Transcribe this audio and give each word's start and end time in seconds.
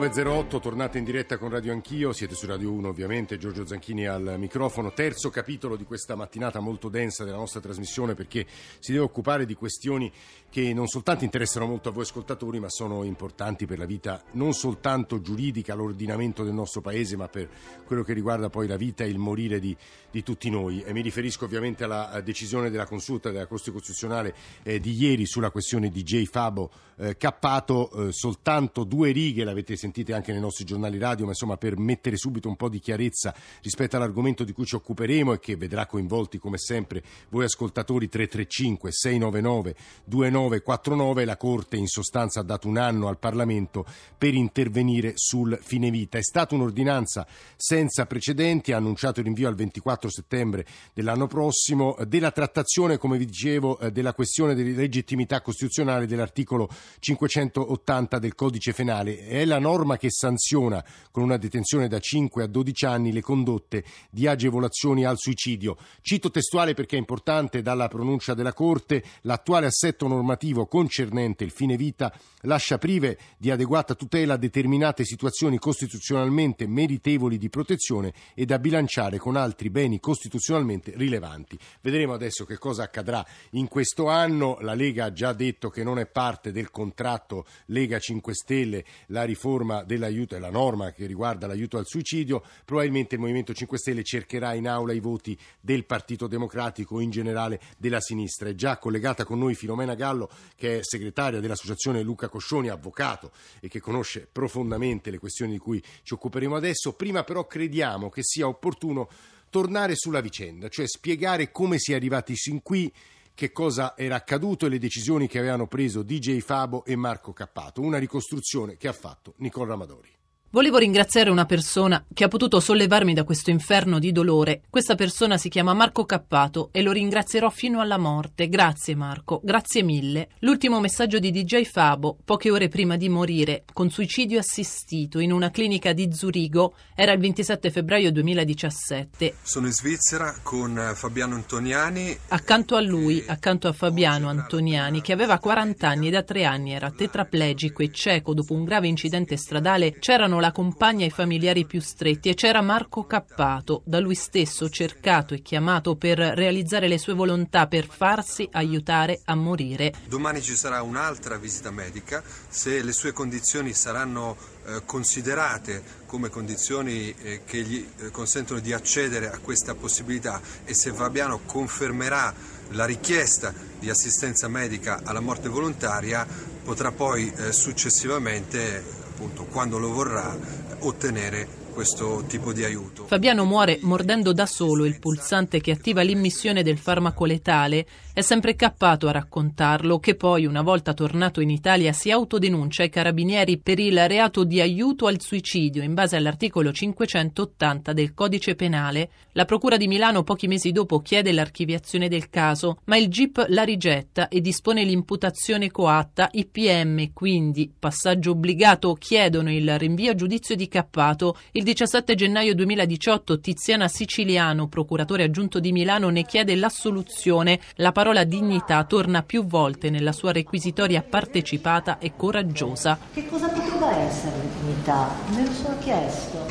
Sono 0.00 0.14
le 0.14 0.22
9.08, 0.22 0.60
tornate 0.60 0.96
in 0.96 1.04
diretta 1.04 1.36
con 1.36 1.50
Radio 1.50 1.72
Anch'io, 1.72 2.14
siete 2.14 2.34
su 2.34 2.46
Radio 2.46 2.72
1 2.72 2.88
ovviamente, 2.88 3.36
Giorgio 3.36 3.66
Zanchini 3.66 4.06
al 4.06 4.36
microfono, 4.38 4.94
terzo 4.94 5.28
capitolo 5.28 5.76
di 5.76 5.84
questa 5.84 6.14
mattinata 6.14 6.58
molto 6.58 6.88
densa 6.88 7.22
della 7.22 7.36
nostra 7.36 7.60
trasmissione 7.60 8.14
perché 8.14 8.46
si 8.78 8.92
deve 8.92 9.04
occupare 9.04 9.44
di 9.44 9.52
questioni 9.52 10.10
che 10.48 10.72
non 10.72 10.86
soltanto 10.86 11.24
interessano 11.24 11.66
molto 11.66 11.90
a 11.90 11.92
voi 11.92 12.04
ascoltatori 12.04 12.58
ma 12.58 12.70
sono 12.70 13.04
importanti 13.04 13.66
per 13.66 13.78
la 13.78 13.84
vita 13.84 14.22
non 14.32 14.54
soltanto 14.54 15.20
giuridica, 15.20 15.74
l'ordinamento 15.74 16.44
del 16.44 16.54
nostro 16.54 16.80
paese 16.80 17.16
ma 17.16 17.28
per 17.28 17.50
quello 17.84 18.02
che 18.02 18.14
riguarda 18.14 18.48
poi 18.48 18.66
la 18.66 18.76
vita 18.76 19.04
e 19.04 19.08
il 19.08 19.18
morire 19.18 19.60
di, 19.60 19.76
di 20.10 20.22
tutti 20.22 20.48
noi. 20.48 20.82
E 20.82 20.94
mi 20.94 21.02
riferisco 21.02 21.44
ovviamente 21.44 21.84
alla 21.84 22.22
decisione 22.24 22.70
della 22.70 22.86
consulta 22.86 23.30
della 23.30 23.46
Corte 23.46 23.70
Costituzionale 23.70 24.34
eh, 24.62 24.80
di 24.80 24.94
ieri 24.94 25.26
sulla 25.26 25.50
questione 25.50 25.90
di 25.90 26.02
J. 26.02 26.24
Fabo 26.24 26.70
eh, 26.96 27.16
Cappato, 27.16 27.90
eh, 28.08 28.12
soltanto 28.12 28.84
due 28.84 29.10
righe 29.10 29.44
l'avete 29.44 29.76
sentite 29.90 30.14
anche 30.14 30.30
nei 30.30 30.40
nostri 30.40 30.64
giornali 30.64 30.98
radio, 30.98 31.24
ma 31.24 31.32
insomma 31.32 31.56
per 31.56 31.76
mettere 31.76 32.16
subito 32.16 32.48
un 32.48 32.54
po' 32.54 32.68
di 32.68 32.78
chiarezza 32.78 33.34
rispetto 33.60 33.96
all'argomento 33.96 34.44
di 34.44 34.52
cui 34.52 34.64
ci 34.64 34.76
occuperemo 34.76 35.32
e 35.32 35.40
che 35.40 35.56
vedrà 35.56 35.86
coinvolti 35.86 36.38
come 36.38 36.58
sempre 36.58 37.02
voi 37.30 37.44
ascoltatori 37.44 38.08
335 38.08 38.92
699 38.92 39.74
2949, 40.04 41.24
la 41.24 41.36
Corte 41.36 41.76
in 41.76 41.88
sostanza 41.88 42.40
ha 42.40 42.44
dato 42.44 42.68
un 42.68 42.76
anno 42.76 43.08
al 43.08 43.18
Parlamento 43.18 43.84
per 44.16 44.34
intervenire 44.34 45.12
sul 45.16 45.58
fine 45.60 45.90
vita. 45.90 46.18
È 46.18 46.22
stata 46.22 46.54
un'ordinanza 46.54 47.26
senza 47.56 48.06
precedenti, 48.06 48.72
ha 48.72 48.76
annunciato 48.76 49.18
il 49.18 49.26
rinvio 49.26 49.48
al 49.48 49.56
24 49.56 50.08
settembre 50.08 50.66
dell'anno 50.94 51.26
prossimo 51.26 51.96
della 52.06 52.30
trattazione, 52.30 52.96
come 52.96 53.18
vi 53.18 53.26
dicevo, 53.26 53.78
eh, 53.80 53.90
della 53.90 54.14
questione 54.14 54.54
di 54.54 54.72
legittimità 54.72 55.40
costituzionale 55.40 56.06
dell'articolo 56.06 56.68
580 57.00 58.18
del 58.20 58.34
codice 58.36 58.72
penale. 58.72 59.26
È 59.26 59.44
la 59.44 59.58
norma 59.58 59.79
che 59.96 60.10
sanziona 60.10 60.84
con 61.10 61.22
una 61.22 61.36
detenzione 61.36 61.88
da 61.88 61.98
5 61.98 62.42
a 62.42 62.46
12 62.46 62.84
anni 62.84 63.12
le 63.12 63.20
condotte 63.20 63.84
di 64.10 64.26
agevolazioni 64.26 65.04
al 65.04 65.18
suicidio. 65.18 65.76
Cito 66.02 66.30
testuale 66.30 66.74
perché 66.74 66.96
è 66.96 66.98
importante 66.98 67.62
dalla 67.62 67.88
pronuncia 67.88 68.34
della 68.34 68.52
Corte, 68.52 69.02
l'attuale 69.22 69.66
assetto 69.66 70.06
normativo 70.06 70.66
concernente 70.66 71.44
il 71.44 71.50
fine 71.50 71.76
vita 71.76 72.12
lascia 72.42 72.78
prive 72.78 73.18
di 73.36 73.50
adeguata 73.50 73.94
tutela 73.94 74.36
determinate 74.36 75.04
situazioni 75.04 75.58
costituzionalmente 75.58 76.66
meritevoli 76.66 77.38
di 77.38 77.50
protezione 77.50 78.12
e 78.34 78.44
da 78.44 78.58
bilanciare 78.58 79.18
con 79.18 79.36
altri 79.36 79.70
beni 79.70 80.00
costituzionalmente 80.00 80.92
rilevanti. 80.96 81.58
Vedremo 81.80 82.14
adesso 82.14 82.44
che 82.44 82.58
cosa 82.58 82.84
accadrà 82.84 83.24
in 83.50 83.68
questo 83.68 84.08
anno. 84.08 84.58
La 84.60 84.74
Lega 84.74 85.06
ha 85.06 85.12
già 85.12 85.32
detto 85.32 85.68
che 85.68 85.84
non 85.84 85.98
è 85.98 86.06
parte 86.06 86.52
del 86.52 86.70
contratto 86.70 87.46
Lega 87.66 87.98
5 87.98 88.34
Stelle 88.34 88.84
la 89.06 89.24
riforma 89.24 89.69
dell'aiuto 89.84 90.36
e 90.36 90.38
la 90.38 90.50
norma 90.50 90.92
che 90.92 91.06
riguarda 91.06 91.46
l'aiuto 91.46 91.78
al 91.78 91.86
suicidio. 91.86 92.42
Probabilmente 92.64 93.14
il 93.14 93.20
Movimento 93.20 93.54
5 93.54 93.78
Stelle 93.78 94.02
cercherà 94.02 94.54
in 94.54 94.68
aula 94.68 94.92
i 94.92 95.00
voti 95.00 95.38
del 95.60 95.84
Partito 95.84 96.26
Democratico 96.26 97.00
in 97.00 97.10
generale 97.10 97.60
della 97.78 98.00
sinistra. 98.00 98.48
È 98.48 98.54
già 98.54 98.76
collegata 98.78 99.24
con 99.24 99.38
noi 99.38 99.54
Filomena 99.54 99.94
Gallo, 99.94 100.28
che 100.56 100.78
è 100.78 100.82
segretaria 100.82 101.40
dell'associazione 101.40 102.02
Luca 102.02 102.28
Coscioni, 102.28 102.68
avvocato 102.68 103.30
e 103.60 103.68
che 103.68 103.80
conosce 103.80 104.28
profondamente 104.30 105.10
le 105.10 105.18
questioni 105.18 105.52
di 105.52 105.58
cui 105.58 105.82
ci 106.02 106.14
occuperemo 106.14 106.56
adesso. 106.56 106.92
Prima 106.92 107.24
però 107.24 107.46
crediamo 107.46 108.10
che 108.10 108.22
sia 108.22 108.46
opportuno 108.46 109.08
tornare 109.50 109.94
sulla 109.96 110.20
vicenda, 110.20 110.68
cioè 110.68 110.86
spiegare 110.86 111.50
come 111.50 111.78
si 111.78 111.92
è 111.92 111.96
arrivati 111.96 112.36
sin 112.36 112.62
qui 112.62 112.92
che 113.34 113.52
cosa 113.52 113.96
era 113.96 114.16
accaduto 114.16 114.66
e 114.66 114.68
le 114.68 114.78
decisioni 114.78 115.26
che 115.26 115.38
avevano 115.38 115.66
preso 115.66 116.02
DJ 116.02 116.40
Fabo 116.40 116.84
e 116.84 116.96
Marco 116.96 117.32
Cappato, 117.32 117.80
una 117.80 117.98
ricostruzione 117.98 118.76
che 118.76 118.88
ha 118.88 118.92
fatto 118.92 119.34
Nicola 119.38 119.74
Amadori. 119.74 120.19
Volevo 120.52 120.78
ringraziare 120.78 121.30
una 121.30 121.44
persona 121.44 122.04
che 122.12 122.24
ha 122.24 122.28
potuto 122.28 122.58
sollevarmi 122.58 123.14
da 123.14 123.22
questo 123.22 123.50
inferno 123.50 124.00
di 124.00 124.10
dolore. 124.10 124.62
Questa 124.68 124.96
persona 124.96 125.38
si 125.38 125.48
chiama 125.48 125.74
Marco 125.74 126.04
Cappato 126.04 126.70
e 126.72 126.82
lo 126.82 126.90
ringrazierò 126.90 127.50
fino 127.50 127.78
alla 127.78 127.98
morte. 127.98 128.48
Grazie 128.48 128.96
Marco, 128.96 129.40
grazie 129.44 129.84
mille. 129.84 130.30
L'ultimo 130.40 130.80
messaggio 130.80 131.20
di 131.20 131.30
DJ 131.30 131.62
Fabo, 131.62 132.18
poche 132.24 132.50
ore 132.50 132.66
prima 132.66 132.96
di 132.96 133.08
morire, 133.08 133.62
con 133.72 133.90
suicidio 133.90 134.40
assistito 134.40 135.20
in 135.20 135.30
una 135.30 135.52
clinica 135.52 135.92
di 135.92 136.12
Zurigo, 136.12 136.74
era 136.96 137.12
il 137.12 137.20
27 137.20 137.70
febbraio 137.70 138.10
2017. 138.10 139.36
Sono 139.42 139.66
in 139.66 139.72
Svizzera 139.72 140.34
con 140.42 140.94
Fabiano 140.96 141.36
Antoniani. 141.36 142.18
Accanto 142.26 142.74
a 142.74 142.80
lui, 142.80 143.22
accanto 143.24 143.68
a 143.68 143.72
Fabiano 143.72 144.28
Antoniani, 144.28 145.00
che 145.00 145.12
aveva 145.12 145.38
40 145.38 145.88
anni 145.88 146.08
e 146.08 146.10
da 146.10 146.24
tre 146.24 146.42
anni 146.42 146.72
era 146.72 146.90
tetraplegico 146.90 147.84
e 147.84 147.92
cieco 147.92 148.34
dopo 148.34 148.52
un 148.52 148.64
grave 148.64 148.88
incidente 148.88 149.36
stradale, 149.36 149.96
c'erano 150.00 150.38
la 150.40 150.52
compagna 150.52 151.04
e 151.04 151.08
i 151.08 151.10
familiari 151.10 151.66
più 151.66 151.80
stretti 151.80 152.28
e 152.28 152.34
c'era 152.34 152.60
Marco 152.62 153.04
Cappato, 153.04 153.82
da 153.84 154.00
lui 154.00 154.14
stesso 154.14 154.68
cercato 154.68 155.34
e 155.34 155.42
chiamato 155.42 155.96
per 155.96 156.18
realizzare 156.18 156.88
le 156.88 156.98
sue 156.98 157.14
volontà, 157.14 157.66
per 157.66 157.86
farsi 157.86 158.48
aiutare 158.52 159.20
a 159.24 159.34
morire. 159.34 159.92
Domani 160.08 160.42
ci 160.42 160.56
sarà 160.56 160.82
un'altra 160.82 161.36
visita 161.36 161.70
medica, 161.70 162.22
se 162.48 162.82
le 162.82 162.92
sue 162.92 163.12
condizioni 163.12 163.72
saranno 163.72 164.36
eh, 164.66 164.82
considerate 164.84 165.82
come 166.06 166.28
condizioni 166.28 167.14
eh, 167.22 167.42
che 167.44 167.62
gli 167.62 167.86
eh, 167.98 168.10
consentono 168.10 168.60
di 168.60 168.72
accedere 168.72 169.30
a 169.30 169.38
questa 169.38 169.74
possibilità 169.74 170.40
e 170.64 170.74
se 170.74 170.92
Fabiano 170.92 171.40
confermerà 171.46 172.34
la 172.70 172.84
richiesta 172.84 173.52
di 173.78 173.90
assistenza 173.90 174.48
medica 174.48 175.00
alla 175.04 175.20
morte 175.20 175.48
volontaria 175.48 176.26
potrà 176.62 176.92
poi 176.92 177.32
eh, 177.34 177.52
successivamente 177.52 178.99
appunto 179.20 179.44
quando 179.44 179.78
lo 179.78 179.92
vorrà 179.92 180.34
ottenere 180.78 181.59
questo 181.80 182.24
tipo 182.26 182.52
di 182.52 182.62
aiuto. 182.62 183.06
Fabiano 183.06 183.46
muore 183.46 183.78
mordendo 183.80 184.34
da 184.34 184.44
solo 184.44 184.84
il 184.84 184.98
pulsante 184.98 185.62
che 185.62 185.70
attiva 185.70 186.02
l'immissione 186.02 186.62
del 186.62 186.76
farmaco 186.76 187.24
letale. 187.24 187.86
È 188.12 188.20
sempre 188.20 188.54
cappato 188.54 189.08
a 189.08 189.12
raccontarlo 189.12 189.98
che 189.98 190.14
poi, 190.14 190.44
una 190.44 190.60
volta 190.60 190.92
tornato 190.92 191.40
in 191.40 191.48
Italia, 191.48 191.94
si 191.94 192.10
autodenuncia 192.10 192.82
ai 192.82 192.90
carabinieri 192.90 193.56
per 193.56 193.78
il 193.78 194.06
reato 194.08 194.44
di 194.44 194.60
aiuto 194.60 195.06
al 195.06 195.22
suicidio 195.22 195.82
in 195.82 195.94
base 195.94 196.16
all'articolo 196.16 196.70
580 196.70 197.94
del 197.94 198.12
codice 198.12 198.54
penale. 198.56 199.08
La 199.32 199.46
Procura 199.46 199.78
di 199.78 199.88
Milano 199.88 200.22
pochi 200.22 200.48
mesi 200.48 200.72
dopo 200.72 200.98
chiede 200.98 201.32
l'archiviazione 201.32 202.08
del 202.08 202.28
caso, 202.28 202.80
ma 202.86 202.98
il 202.98 203.08
GIP 203.08 203.46
la 203.48 203.62
rigetta 203.62 204.28
e 204.28 204.42
dispone 204.42 204.84
l'imputazione 204.84 205.70
coatta. 205.70 206.28
I 206.32 206.44
PM, 206.44 207.12
quindi, 207.14 207.72
passaggio 207.78 208.32
obbligato, 208.32 208.92
chiedono 208.94 209.50
il 209.50 209.78
rinvio 209.78 210.10
a 210.10 210.14
giudizio 210.14 210.54
di 210.56 210.68
cappato. 210.68 211.38
Il 211.52 211.68
17 211.70 212.16
gennaio 212.16 212.52
2018 212.56 213.38
Tiziana 213.38 213.86
Siciliano, 213.86 214.66
procuratore 214.66 215.22
aggiunto 215.22 215.60
di 215.60 215.70
Milano, 215.70 216.08
ne 216.08 216.24
chiede 216.24 216.56
l'assoluzione. 216.56 217.60
La 217.76 217.92
parola 217.92 218.24
dignità 218.24 218.82
torna 218.82 219.22
più 219.22 219.46
volte 219.46 219.88
nella 219.88 220.10
sua 220.10 220.32
requisitoria 220.32 221.00
partecipata 221.00 221.98
e 221.98 222.14
coraggiosa. 222.16 222.98
Che 223.14 223.24
cosa 223.28 223.46
poteva 223.50 223.96
essere 223.98 224.34
dignità? 224.58 225.10
Me 225.32 225.44
lo 225.46 225.52
sono 225.52 225.78
chiesto 225.78 226.44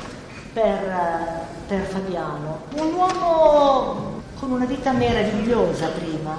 per, 0.53 1.47
per 1.67 1.81
Fabiano. 1.81 2.61
Un 2.75 2.93
uomo 2.93 4.21
con 4.39 4.51
una 4.51 4.65
vita 4.65 4.93
meravigliosa 4.93 5.87
prima, 5.87 6.37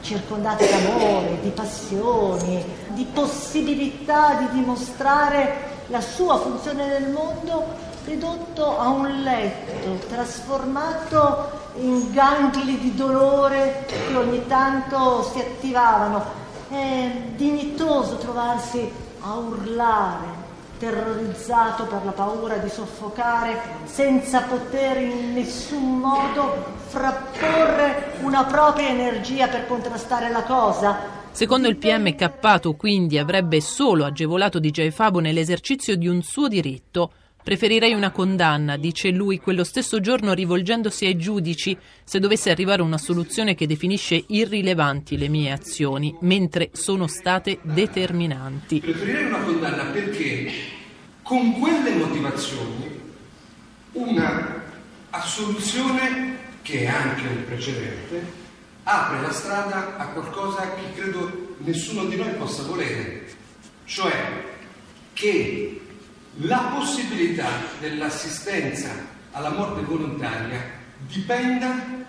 circondato 0.00 0.64
d'amore, 0.64 1.40
di 1.42 1.50
passioni, 1.50 2.64
di 2.94 3.06
possibilità 3.12 4.38
di 4.38 4.60
dimostrare 4.60 5.72
la 5.88 6.00
sua 6.00 6.38
funzione 6.38 6.86
nel 6.86 7.10
mondo 7.10 7.92
ridotto 8.04 8.78
a 8.78 8.88
un 8.88 9.22
letto, 9.22 10.06
trasformato 10.08 11.62
in 11.76 12.12
gangli 12.12 12.78
di 12.78 12.94
dolore 12.94 13.86
che 13.86 14.14
ogni 14.14 14.46
tanto 14.46 15.22
si 15.22 15.40
attivavano. 15.40 16.42
È 16.68 17.10
dignitoso 17.34 18.16
trovarsi 18.16 18.90
a 19.20 19.34
urlare, 19.34 20.42
terrorizzato 20.78 21.84
per 21.84 22.04
la 22.04 22.12
paura 22.12 22.56
di 22.56 22.68
soffocare, 22.68 23.60
senza 23.84 24.42
poter 24.42 24.98
in 24.98 25.32
nessun 25.32 25.98
modo 25.98 26.72
frapporre 26.88 28.12
una 28.22 28.44
propria 28.44 28.88
energia 28.88 29.48
per 29.48 29.66
contrastare 29.66 30.30
la 30.30 30.42
cosa. 30.42 31.22
Secondo 31.30 31.66
il 31.68 31.78
PM 31.78 32.14
Cappato, 32.14 32.74
quindi, 32.74 33.18
avrebbe 33.18 33.60
solo 33.60 34.04
agevolato 34.04 34.60
DJ 34.60 34.90
Fabo 34.90 35.18
nell'esercizio 35.18 35.96
di 35.96 36.06
un 36.06 36.22
suo 36.22 36.46
diritto 36.46 37.10
Preferirei 37.44 37.92
una 37.92 38.10
condanna, 38.10 38.78
dice 38.78 39.10
lui 39.10 39.38
quello 39.38 39.64
stesso 39.64 40.00
giorno 40.00 40.32
rivolgendosi 40.32 41.04
ai 41.04 41.18
giudici, 41.18 41.76
se 42.02 42.18
dovesse 42.18 42.50
arrivare 42.50 42.80
una 42.80 42.96
soluzione 42.96 43.54
che 43.54 43.66
definisce 43.66 44.24
irrilevanti 44.28 45.18
le 45.18 45.28
mie 45.28 45.52
azioni, 45.52 46.16
mentre 46.20 46.70
sono 46.72 47.06
state 47.06 47.58
determinanti. 47.60 48.80
Preferirei 48.80 49.26
una 49.26 49.42
condanna 49.42 49.84
perché 49.90 50.50
con 51.20 51.60
quelle 51.60 51.90
motivazioni 51.96 53.00
una 53.92 54.62
assoluzione 55.10 56.38
che 56.62 56.80
è 56.80 56.86
anche 56.86 57.26
un 57.26 57.44
precedente 57.44 58.22
apre 58.84 59.20
la 59.20 59.32
strada 59.32 59.98
a 59.98 60.06
qualcosa 60.08 60.72
che 60.76 60.98
credo 60.98 61.56
nessuno 61.58 62.06
di 62.06 62.16
noi 62.16 62.32
possa 62.38 62.62
volere, 62.62 63.26
cioè 63.84 64.12
che 65.12 65.83
la 66.38 66.72
possibilità 66.76 67.48
dell'assistenza 67.78 68.90
alla 69.32 69.50
morte 69.50 69.82
volontaria 69.82 70.60
dipenda 71.06 72.02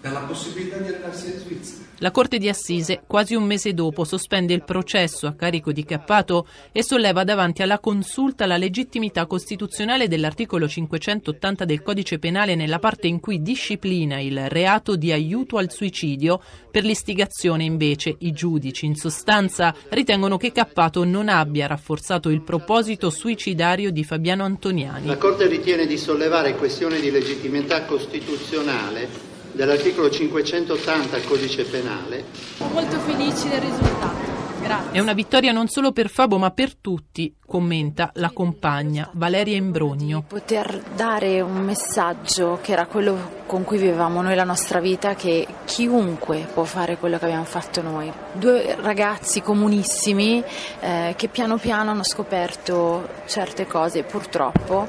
dalla 0.00 0.20
possibilità 0.20 0.78
di 0.78 0.94
andarsene 0.94 1.34
in 1.34 1.40
Svizzera. 1.40 1.87
La 2.00 2.12
Corte 2.12 2.38
di 2.38 2.48
Assise, 2.48 3.02
quasi 3.08 3.34
un 3.34 3.42
mese 3.42 3.74
dopo, 3.74 4.04
sospende 4.04 4.54
il 4.54 4.62
processo 4.62 5.26
a 5.26 5.32
carico 5.32 5.72
di 5.72 5.84
Cappato 5.84 6.46
e 6.70 6.84
solleva 6.84 7.24
davanti 7.24 7.62
alla 7.62 7.80
consulta 7.80 8.46
la 8.46 8.56
legittimità 8.56 9.26
costituzionale 9.26 10.06
dell'articolo 10.06 10.68
580 10.68 11.64
del 11.64 11.82
Codice 11.82 12.20
Penale 12.20 12.54
nella 12.54 12.78
parte 12.78 13.08
in 13.08 13.18
cui 13.18 13.42
disciplina 13.42 14.20
il 14.20 14.48
reato 14.48 14.94
di 14.94 15.10
aiuto 15.10 15.56
al 15.56 15.72
suicidio. 15.72 16.40
Per 16.70 16.84
l'istigazione, 16.84 17.64
invece, 17.64 18.14
i 18.20 18.30
giudici, 18.30 18.86
in 18.86 18.94
sostanza, 18.94 19.74
ritengono 19.88 20.36
che 20.36 20.52
Cappato 20.52 21.02
non 21.02 21.28
abbia 21.28 21.66
rafforzato 21.66 22.28
il 22.28 22.42
proposito 22.42 23.10
suicidario 23.10 23.90
di 23.90 24.04
Fabiano 24.04 24.44
Antoniani. 24.44 25.08
La 25.08 25.18
Corte 25.18 25.48
ritiene 25.48 25.84
di 25.84 25.98
sollevare 25.98 26.54
questione 26.54 27.00
di 27.00 27.10
legittimità 27.10 27.84
costituzionale 27.86 29.27
dell'articolo 29.58 30.08
580 30.08 31.16
del 31.16 31.26
codice 31.26 31.64
penale. 31.64 32.26
Sono 32.58 32.70
molto 32.74 32.96
felici 33.00 33.48
del 33.48 33.60
risultato. 33.60 34.27
Grazie. 34.60 34.92
È 34.92 35.00
una 35.00 35.12
vittoria 35.12 35.52
non 35.52 35.68
solo 35.68 35.92
per 35.92 36.08
Fabo 36.08 36.38
ma 36.38 36.50
per 36.50 36.74
tutti, 36.76 37.34
commenta 37.46 38.10
la 38.14 38.30
compagna 38.30 39.08
Valeria 39.12 39.56
Imbrogno. 39.56 40.24
Poter 40.26 40.82
dare 40.94 41.40
un 41.40 41.62
messaggio 41.62 42.58
che 42.60 42.72
era 42.72 42.86
quello 42.86 43.36
con 43.46 43.64
cui 43.64 43.78
vivevamo 43.78 44.20
noi 44.20 44.34
la 44.34 44.44
nostra 44.44 44.80
vita, 44.80 45.14
che 45.14 45.46
chiunque 45.64 46.46
può 46.52 46.64
fare 46.64 46.98
quello 46.98 47.18
che 47.18 47.24
abbiamo 47.24 47.44
fatto 47.44 47.80
noi. 47.80 48.12
Due 48.32 48.76
ragazzi 48.80 49.40
comunissimi 49.40 50.42
eh, 50.80 51.14
che 51.16 51.28
piano 51.28 51.56
piano 51.56 51.90
hanno 51.90 52.04
scoperto 52.04 53.08
certe 53.26 53.66
cose 53.66 54.02
purtroppo 54.02 54.88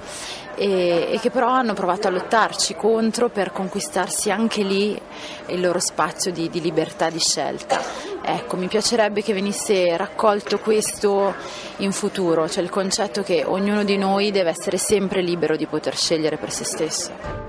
e, 0.60 1.08
e, 1.12 1.20
che 1.20 1.30
però 1.30 1.48
hanno 1.48 1.74
provato 1.74 2.08
a 2.08 2.12
lottarci 2.12 2.76
contro 2.76 3.30
per 3.30 3.54
conquistarsi 3.54 4.30
anche 4.30 4.62
lì 4.62 5.00
il 5.48 5.62
loro 5.62 5.80
spazio 5.80 6.32
di, 6.32 6.50
di 6.50 6.60
libertà 6.60 7.10
di 7.10 7.20
scelta. 7.20 7.80
Ecco, 8.32 8.58
mi 8.58 8.68
piacerebbe 8.68 9.24
che 9.24 9.34
venisse 9.34 9.98
raccolto 9.98 10.60
questo 10.60 11.34
in 11.78 11.92
futuro, 11.92 12.48
cioè 12.48 12.64
il 12.64 12.70
concetto 12.70 13.24
che 13.24 13.44
ognuno 13.44 13.84
di 13.84 13.98
noi 13.98 14.30
deve 14.30 14.52
essere 14.52 14.78
sempre 14.78 15.24
libero 15.24 15.56
di 15.56 15.66
poter 15.66 15.96
scegliere 15.98 16.38
per 16.38 16.52
se 16.52 16.64
stesso. 16.64 17.49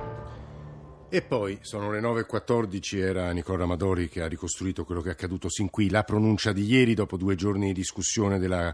E 1.12 1.22
poi 1.22 1.58
sono 1.62 1.90
le 1.90 2.00
9.14, 2.00 2.98
era 2.98 3.32
Nicola 3.32 3.64
Amadori 3.64 4.08
che 4.08 4.22
ha 4.22 4.28
ricostruito 4.28 4.84
quello 4.84 5.00
che 5.00 5.08
è 5.08 5.12
accaduto 5.12 5.50
sin 5.50 5.68
qui, 5.68 5.90
la 5.90 6.04
pronuncia 6.04 6.52
di 6.52 6.64
ieri 6.64 6.94
dopo 6.94 7.16
due 7.16 7.34
giorni 7.34 7.66
di 7.66 7.72
discussione 7.72 8.38
della 8.38 8.72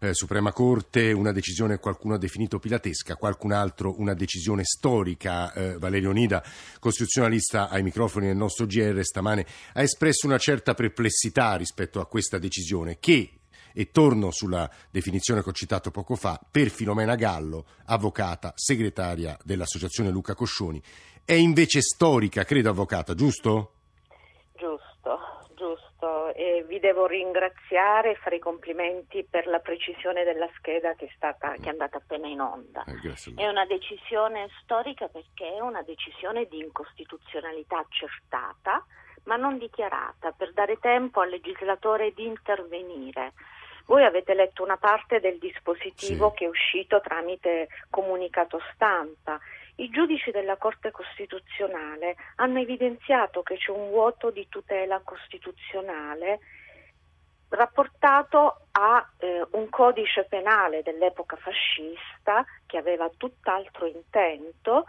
eh, 0.00 0.12
Suprema 0.12 0.50
Corte, 0.50 1.12
una 1.12 1.30
decisione 1.30 1.78
qualcuno 1.78 2.14
ha 2.14 2.18
definito 2.18 2.58
pilatesca, 2.58 3.14
qualcun 3.14 3.52
altro 3.52 4.00
una 4.00 4.14
decisione 4.14 4.64
storica. 4.64 5.52
Eh, 5.52 5.78
Valerio 5.78 6.10
Nida, 6.10 6.42
costituzionalista 6.80 7.68
ai 7.68 7.84
microfoni 7.84 8.26
del 8.26 8.36
nostro 8.36 8.66
GR 8.66 9.04
stamane, 9.04 9.46
ha 9.74 9.82
espresso 9.82 10.26
una 10.26 10.38
certa 10.38 10.74
perplessità 10.74 11.54
rispetto 11.54 12.00
a 12.00 12.06
questa 12.06 12.38
decisione 12.38 12.98
che 12.98 13.30
e 13.76 13.90
torno 13.90 14.30
sulla 14.30 14.68
definizione 14.90 15.42
che 15.42 15.50
ho 15.50 15.52
citato 15.52 15.90
poco 15.90 16.16
fa, 16.16 16.40
per 16.50 16.70
Filomena 16.70 17.14
Gallo, 17.14 17.66
avvocata, 17.86 18.52
segretaria 18.54 19.36
dell'Associazione 19.44 20.08
Luca 20.08 20.34
Coscioni. 20.34 20.82
È 21.22 21.34
invece 21.34 21.82
storica, 21.82 22.44
credo 22.44 22.70
avvocata, 22.70 23.14
giusto? 23.14 23.72
e 26.36 26.64
vi 26.68 26.78
devo 26.78 27.06
ringraziare 27.06 28.10
e 28.10 28.14
fare 28.16 28.36
i 28.36 28.40
complimenti 28.40 29.26
per 29.28 29.46
la 29.46 29.58
precisione 29.60 30.22
della 30.22 30.48
scheda 30.56 30.94
che 30.94 31.06
è, 31.06 31.12
stata, 31.16 31.52
che 31.52 31.64
è 31.64 31.70
andata 31.70 31.96
appena 31.96 32.28
in 32.28 32.40
onda. 32.40 32.84
Eh, 32.84 33.34
è 33.36 33.48
una 33.48 33.64
decisione 33.64 34.48
storica 34.62 35.08
perché 35.08 35.56
è 35.56 35.60
una 35.60 35.82
decisione 35.82 36.44
di 36.44 36.58
incostituzionalità 36.58 37.78
accertata 37.78 38.84
ma 39.24 39.36
non 39.36 39.58
dichiarata 39.58 40.30
per 40.32 40.52
dare 40.52 40.78
tempo 40.78 41.20
al 41.20 41.30
legislatore 41.30 42.12
di 42.14 42.26
intervenire. 42.26 43.32
Voi 43.86 44.04
avete 44.04 44.34
letto 44.34 44.62
una 44.62 44.76
parte 44.76 45.20
del 45.20 45.38
dispositivo 45.38 46.30
sì. 46.30 46.36
che 46.36 46.44
è 46.44 46.48
uscito 46.48 47.00
tramite 47.00 47.68
comunicato 47.88 48.60
stampa 48.74 49.38
i 49.76 49.90
giudici 49.90 50.30
della 50.30 50.56
Corte 50.56 50.90
Costituzionale 50.90 52.16
hanno 52.36 52.60
evidenziato 52.60 53.42
che 53.42 53.56
c'è 53.56 53.70
un 53.70 53.90
vuoto 53.90 54.30
di 54.30 54.48
tutela 54.48 55.00
costituzionale 55.04 56.40
rapportato 57.48 58.68
a 58.72 59.06
eh, 59.18 59.46
un 59.52 59.68
codice 59.68 60.24
penale 60.24 60.82
dell'epoca 60.82 61.36
fascista 61.36 62.44
che 62.64 62.78
aveva 62.78 63.10
tutt'altro 63.16 63.86
intento 63.86 64.86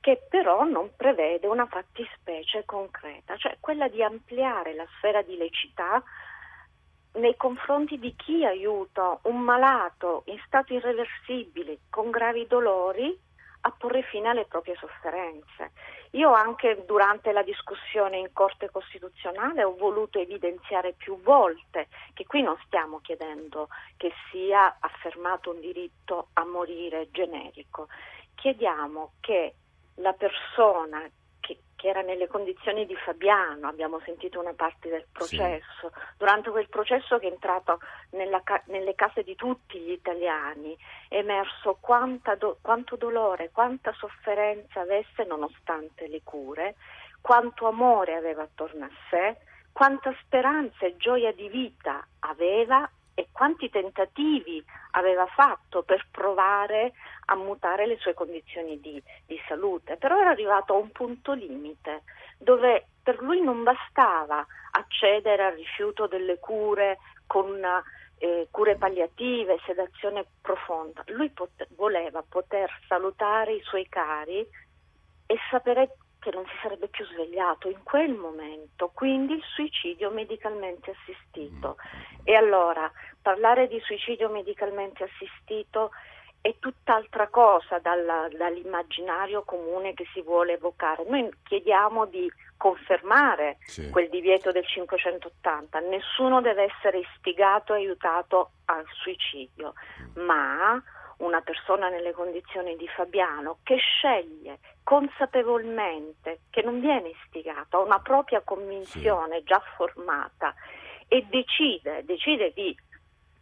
che 0.00 0.22
però 0.28 0.64
non 0.64 0.90
prevede 0.96 1.46
una 1.46 1.66
fattispecie 1.66 2.64
concreta, 2.64 3.36
cioè 3.36 3.58
quella 3.60 3.86
di 3.88 4.02
ampliare 4.02 4.74
la 4.74 4.86
sfera 4.96 5.22
di 5.22 5.36
lecità 5.36 6.02
nei 7.14 7.36
confronti 7.36 7.98
di 7.98 8.14
chi 8.16 8.44
aiuta 8.44 9.18
un 9.22 9.40
malato 9.40 10.22
in 10.26 10.40
stato 10.46 10.72
irreversibile 10.72 11.80
con 11.90 12.10
gravi 12.10 12.46
dolori 12.46 13.18
a 13.64 13.70
porre 13.70 14.02
fine 14.02 14.28
alle 14.28 14.46
proprie 14.46 14.76
sofferenze. 14.76 15.72
Io 16.12 16.32
anche 16.32 16.84
durante 16.84 17.32
la 17.32 17.42
discussione 17.42 18.18
in 18.18 18.32
Corte 18.32 18.70
Costituzionale 18.70 19.62
ho 19.64 19.76
voluto 19.76 20.18
evidenziare 20.18 20.94
più 20.94 21.20
volte 21.22 21.88
che 22.12 22.26
qui 22.26 22.42
non 22.42 22.56
stiamo 22.66 23.00
chiedendo 23.00 23.68
che 23.96 24.12
sia 24.30 24.76
affermato 24.80 25.50
un 25.50 25.60
diritto 25.60 26.28
a 26.34 26.44
morire 26.44 27.08
generico, 27.12 27.88
chiediamo 28.34 29.12
che 29.20 29.54
la 29.96 30.12
persona 30.12 31.08
che 31.82 31.88
era 31.88 32.02
nelle 32.02 32.28
condizioni 32.28 32.86
di 32.86 32.94
Fabiano, 32.94 33.66
abbiamo 33.66 33.98
sentito 34.04 34.38
una 34.38 34.52
parte 34.54 34.88
del 34.88 35.04
processo, 35.10 35.90
sì. 35.92 36.00
durante 36.16 36.48
quel 36.50 36.68
processo 36.68 37.18
che 37.18 37.26
è 37.26 37.32
entrato 37.32 37.80
nella, 38.10 38.40
nelle 38.66 38.94
case 38.94 39.24
di 39.24 39.34
tutti 39.34 39.80
gli 39.80 39.90
italiani, 39.90 40.78
è 41.08 41.16
emerso 41.16 41.76
do, 42.38 42.58
quanto 42.62 42.94
dolore, 42.94 43.50
quanta 43.50 43.92
sofferenza 43.94 44.78
avesse 44.78 45.24
nonostante 45.24 46.06
le 46.06 46.20
cure, 46.22 46.76
quanto 47.20 47.66
amore 47.66 48.14
aveva 48.14 48.42
attorno 48.42 48.84
a 48.84 48.90
sé, 49.10 49.38
quanta 49.72 50.14
speranza 50.24 50.86
e 50.86 50.96
gioia 50.96 51.32
di 51.32 51.48
vita 51.48 52.06
aveva 52.20 52.88
e 53.14 53.28
quanti 53.30 53.68
tentativi 53.70 54.64
aveva 54.92 55.26
fatto 55.26 55.82
per 55.82 56.06
provare 56.10 56.92
a 57.26 57.36
mutare 57.36 57.86
le 57.86 57.96
sue 57.98 58.14
condizioni 58.14 58.80
di, 58.80 59.02
di, 59.26 59.40
salute, 59.46 59.96
però 59.96 60.18
era 60.18 60.30
arrivato 60.30 60.74
a 60.74 60.78
un 60.78 60.90
punto 60.90 61.32
limite 61.32 62.02
dove 62.38 62.86
per 63.02 63.20
lui 63.20 63.40
non 63.40 63.62
bastava 63.62 64.44
accedere 64.72 65.44
al 65.44 65.54
rifiuto 65.54 66.06
delle 66.06 66.38
cure 66.38 66.98
con 67.26 67.60
eh, 68.18 68.48
cure 68.50 68.76
palliative, 68.76 69.60
sedazione 69.66 70.24
profonda, 70.40 71.02
lui 71.08 71.30
pot- 71.30 71.66
voleva 71.74 72.22
poter 72.26 72.70
salutare 72.86 73.54
i 73.54 73.62
suoi 73.62 73.88
cari 73.88 74.46
e 75.26 75.36
sapere 75.50 75.96
che 76.22 76.30
non 76.30 76.46
si 76.46 76.52
sarebbe 76.62 76.86
più 76.86 77.04
svegliato 77.04 77.68
in 77.68 77.82
quel 77.82 78.14
momento, 78.14 78.92
quindi 78.94 79.34
il 79.34 79.42
suicidio 79.42 80.10
medicalmente 80.10 80.92
assistito. 80.92 81.76
Mm. 81.76 82.20
E 82.22 82.34
allora 82.36 82.90
parlare 83.20 83.66
di 83.66 83.80
suicidio 83.80 84.30
medicalmente 84.30 85.02
assistito 85.02 85.90
è 86.40 86.54
tutt'altra 86.60 87.26
cosa 87.26 87.80
dalla, 87.80 88.28
dall'immaginario 88.30 89.42
comune 89.42 89.94
che 89.94 90.06
si 90.12 90.22
vuole 90.22 90.52
evocare. 90.52 91.04
Noi 91.08 91.28
chiediamo 91.42 92.06
di 92.06 92.30
confermare 92.56 93.58
sì. 93.64 93.90
quel 93.90 94.08
divieto 94.08 94.52
del 94.52 94.64
580, 94.64 95.80
nessuno 95.80 96.40
deve 96.40 96.72
essere 96.72 97.00
istigato 97.00 97.74
e 97.74 97.78
aiutato 97.78 98.52
al 98.66 98.84
suicidio, 99.02 99.74
mm. 99.74 100.24
ma 100.24 100.80
una 101.18 101.40
persona 101.40 101.88
nelle 101.88 102.12
condizioni 102.12 102.76
di 102.76 102.88
Fabiano 102.88 103.58
che 103.62 103.76
sceglie 103.76 104.58
consapevolmente, 104.82 106.40
che 106.50 106.62
non 106.62 106.80
viene 106.80 107.10
istigata, 107.10 107.76
ha 107.76 107.80
una 107.80 108.00
propria 108.00 108.40
convinzione 108.42 109.38
sì. 109.38 109.44
già 109.44 109.62
formata 109.76 110.54
e 111.08 111.26
decide, 111.28 112.04
decide 112.04 112.52
di 112.54 112.74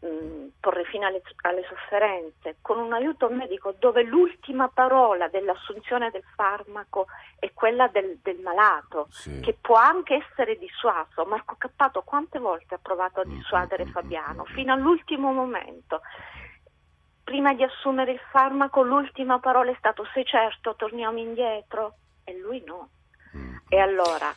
mh, 0.00 0.06
mm, 0.06 0.48
porre 0.60 0.84
fine 0.84 1.06
alle, 1.06 1.22
alle, 1.42 1.64
sofferenze 1.68 2.56
con 2.60 2.78
un 2.78 2.92
aiuto 2.92 3.28
medico 3.28 3.74
dove 3.78 4.02
l'ultima 4.02 4.68
parola 4.68 5.28
dell'assunzione 5.28 6.10
del 6.10 6.24
farmaco 6.34 7.06
è 7.38 7.52
quella 7.54 7.88
del, 7.88 8.18
del 8.22 8.38
malato, 8.40 9.06
sì. 9.10 9.40
che 9.40 9.56
può 9.60 9.76
anche 9.76 10.24
essere 10.26 10.56
dissuaso. 10.58 11.24
Marco 11.24 11.54
Cappato 11.56 12.02
quante 12.02 12.38
volte 12.38 12.74
ha 12.74 12.80
provato 12.82 13.20
a 13.20 13.26
mm, 13.26 13.30
dissuadere 13.30 13.84
mm, 13.84 13.90
Fabiano? 13.90 14.44
Fino 14.46 14.72
all'ultimo 14.72 15.32
momento 15.32 16.00
prima 17.30 17.54
di 17.54 17.62
assumere 17.62 18.10
il 18.10 18.20
farmaco 18.32 18.82
l'ultima 18.82 19.38
parola 19.38 19.70
è 19.70 19.76
stata 19.78 20.02
sei 20.12 20.24
certo 20.24 20.74
torniamo 20.74 21.16
indietro 21.16 21.94
e 22.24 22.36
lui 22.36 22.60
no. 22.66 22.88
Mm. 23.36 23.54
E 23.68 23.78
allora 23.78 24.34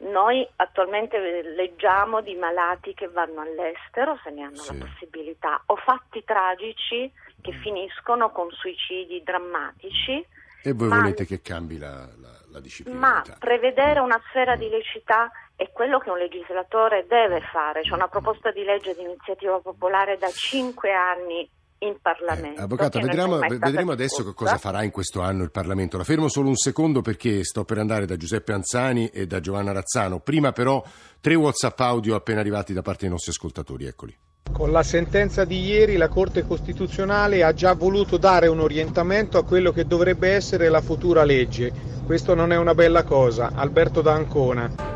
Noi 0.00 0.46
attualmente 0.56 1.18
leggiamo 1.56 2.20
di 2.20 2.34
malati 2.34 2.92
che 2.92 3.08
vanno 3.08 3.40
all'estero 3.40 4.20
se 4.22 4.28
ne 4.28 4.42
hanno 4.42 4.56
sì. 4.56 4.78
la 4.78 4.84
possibilità, 4.84 5.62
o 5.64 5.76
fatti 5.76 6.22
tragici 6.22 7.10
che 7.40 7.52
mm. 7.54 7.60
finiscono 7.62 8.30
con 8.30 8.50
suicidi 8.50 9.22
drammatici. 9.24 10.24
E 10.62 10.72
voi 10.74 10.88
ma, 10.88 11.00
volete 11.00 11.24
che 11.24 11.40
cambi 11.40 11.78
la, 11.78 12.06
la, 12.20 12.40
la 12.50 12.60
disciplina? 12.60 12.98
Ma 12.98 13.24
prevedere 13.38 14.00
una 14.00 14.20
sfera 14.28 14.54
di 14.54 14.68
lecità 14.68 15.30
è 15.56 15.70
quello 15.72 15.98
che 15.98 16.10
un 16.10 16.18
legislatore 16.18 17.06
deve 17.08 17.40
fare. 17.40 17.80
C'è 17.80 17.94
una 17.94 18.08
proposta 18.08 18.50
di 18.50 18.64
legge 18.64 18.94
di 18.94 19.02
iniziativa 19.02 19.58
popolare 19.60 20.18
da 20.18 20.28
cinque 20.28 20.92
anni 20.92 21.48
in 21.80 21.96
Parlamento. 22.00 22.60
Eh, 22.60 22.64
avvocato, 22.64 23.00
vedremo, 23.00 23.38
vedremo 23.38 23.92
adesso 23.92 24.24
che 24.24 24.34
cosa 24.34 24.58
farà 24.58 24.82
in 24.82 24.90
questo 24.90 25.20
anno 25.20 25.42
il 25.42 25.50
Parlamento. 25.50 25.96
La 25.96 26.04
fermo 26.04 26.28
solo 26.28 26.48
un 26.48 26.56
secondo 26.56 27.02
perché 27.02 27.44
sto 27.44 27.64
per 27.64 27.78
andare 27.78 28.06
da 28.06 28.16
Giuseppe 28.16 28.52
Anzani 28.52 29.08
e 29.08 29.26
da 29.26 29.40
Giovanna 29.40 29.72
Razzano. 29.72 30.20
Prima 30.20 30.52
però 30.52 30.82
tre 31.20 31.34
WhatsApp 31.34 31.78
audio 31.80 32.14
appena 32.14 32.40
arrivati 32.40 32.72
da 32.72 32.82
parte 32.82 33.02
dei 33.02 33.10
nostri 33.10 33.30
ascoltatori. 33.30 33.86
Eccoli. 33.86 34.16
Con 34.50 34.72
la 34.72 34.82
sentenza 34.82 35.44
di 35.44 35.60
ieri 35.60 35.96
la 35.96 36.08
Corte 36.08 36.46
Costituzionale 36.46 37.44
ha 37.44 37.52
già 37.52 37.74
voluto 37.74 38.16
dare 38.16 38.48
un 38.48 38.60
orientamento 38.60 39.36
a 39.38 39.44
quello 39.44 39.72
che 39.72 39.84
dovrebbe 39.84 40.30
essere 40.30 40.68
la 40.68 40.80
futura 40.80 41.22
legge. 41.22 41.70
Questo 42.04 42.34
non 42.34 42.52
è 42.52 42.56
una 42.56 42.74
bella 42.74 43.04
cosa. 43.04 43.52
Alberto 43.54 44.00
D'Ancona. 44.00 44.87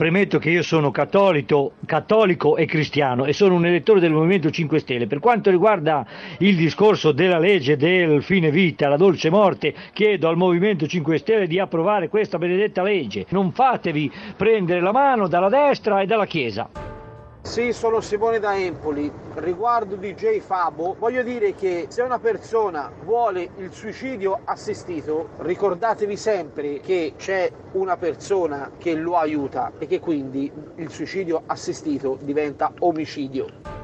Premetto 0.00 0.38
che 0.38 0.48
io 0.48 0.62
sono 0.62 0.90
cattolico, 0.90 1.72
cattolico, 1.84 2.56
e 2.56 2.64
cristiano 2.64 3.26
e 3.26 3.34
sono 3.34 3.52
un 3.52 3.66
elettore 3.66 4.00
del 4.00 4.12
Movimento 4.12 4.50
5 4.50 4.78
Stelle. 4.78 5.06
Per 5.06 5.18
quanto 5.18 5.50
riguarda 5.50 6.06
il 6.38 6.56
discorso 6.56 7.12
della 7.12 7.38
legge 7.38 7.76
del 7.76 8.22
fine 8.22 8.50
vita, 8.50 8.88
la 8.88 8.96
dolce 8.96 9.28
morte, 9.28 9.74
chiedo 9.92 10.30
al 10.30 10.38
Movimento 10.38 10.86
5 10.86 11.18
Stelle 11.18 11.46
di 11.46 11.58
approvare 11.58 12.08
questa 12.08 12.38
benedetta 12.38 12.82
legge. 12.82 13.26
Non 13.28 13.52
fatevi 13.52 14.10
prendere 14.38 14.80
la 14.80 14.92
mano 14.92 15.28
dalla 15.28 15.50
destra 15.50 16.00
e 16.00 16.06
dalla 16.06 16.24
Chiesa. 16.24 16.99
Sì, 17.42 17.72
sono 17.72 18.00
Simone 18.00 18.38
da 18.38 18.56
Empoli. 18.56 19.10
Riguardo 19.34 19.96
DJ 19.96 20.38
Fabo, 20.38 20.94
voglio 20.98 21.22
dire 21.22 21.54
che 21.54 21.86
se 21.88 22.02
una 22.02 22.18
persona 22.18 22.92
vuole 23.02 23.50
il 23.56 23.72
suicidio 23.72 24.40
assistito, 24.44 25.30
ricordatevi 25.38 26.16
sempre 26.16 26.80
che 26.80 27.14
c'è 27.16 27.50
una 27.72 27.96
persona 27.96 28.72
che 28.78 28.94
lo 28.94 29.16
aiuta 29.16 29.72
e 29.78 29.86
che 29.86 29.98
quindi 29.98 30.52
il 30.76 30.90
suicidio 30.90 31.42
assistito 31.46 32.18
diventa 32.20 32.72
omicidio. 32.78 33.79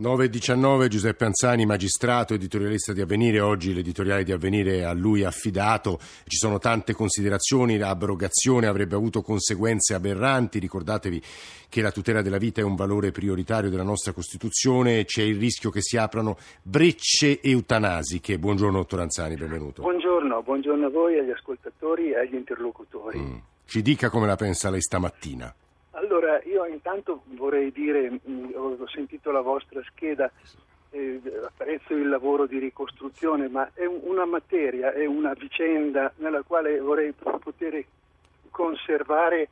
9.19 0.00 0.88
Giuseppe 0.88 1.26
Anzani, 1.26 1.66
magistrato, 1.66 2.32
editorialista 2.32 2.94
di 2.94 3.02
Avvenire, 3.02 3.40
oggi 3.40 3.74
l'editoriale 3.74 4.24
di 4.24 4.32
Avvenire 4.32 4.84
a 4.86 4.92
lui 4.94 5.22
affidato, 5.22 5.98
ci 6.26 6.38
sono 6.38 6.58
tante 6.58 6.94
considerazioni, 6.94 7.76
l'abrogazione 7.76 8.66
avrebbe 8.66 8.94
avuto 8.94 9.20
conseguenze 9.20 9.92
aberranti, 9.92 10.58
ricordatevi 10.58 11.22
che 11.68 11.82
la 11.82 11.90
tutela 11.90 12.22
della 12.22 12.38
vita 12.38 12.62
è 12.62 12.64
un 12.64 12.74
valore 12.74 13.10
prioritario 13.10 13.68
della 13.68 13.82
nostra 13.82 14.12
Costituzione, 14.12 15.04
c'è 15.04 15.22
il 15.22 15.38
rischio 15.38 15.68
che 15.70 15.82
si 15.82 15.98
aprano 15.98 16.38
brecce 16.62 17.40
eutanasiche. 17.42 18.38
Buongiorno 18.38 18.78
dottor 18.78 19.00
Anzani, 19.00 19.34
benvenuto. 19.34 19.82
Buongiorno, 19.82 20.42
buongiorno 20.42 20.86
a 20.86 20.90
voi, 20.90 21.18
agli 21.18 21.30
ascoltatori 21.30 22.12
e 22.12 22.18
agli 22.18 22.34
interlocutori. 22.34 23.18
Mm. 23.18 23.36
Ci 23.66 23.82
dica 23.82 24.08
come 24.08 24.26
la 24.26 24.36
pensa 24.36 24.70
lei 24.70 24.80
stamattina. 24.80 25.54
Allora, 25.92 26.40
io 26.44 26.64
intanto 26.66 27.22
vorrei 27.34 27.70
dire, 27.70 28.10
mh, 28.10 28.20
mm, 28.30 28.50
ho 28.54 28.88
sentito 28.88 29.30
la 29.30 29.40
vostra 29.40 29.82
scheda, 29.84 30.30
eh, 30.90 31.20
apprezzo 31.44 31.94
il 31.94 32.08
lavoro 32.08 32.46
di 32.46 32.58
ricostruzione, 32.58 33.48
ma 33.48 33.70
è 33.74 33.84
un, 33.84 34.00
una 34.04 34.24
materia, 34.24 34.92
è 34.92 35.04
una 35.04 35.32
vicenda 35.34 36.12
nella 36.16 36.42
quale 36.42 36.78
vorrei 36.80 37.12
poter 37.12 37.84
conservare 38.50 39.48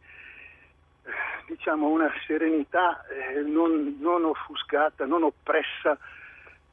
diciamo, 1.46 1.88
una 1.88 2.10
serenità 2.26 3.04
eh, 3.08 3.40
non, 3.40 3.96
non, 3.98 4.24
offuscata, 4.24 5.04
non 5.04 5.24
oppressa 5.24 5.98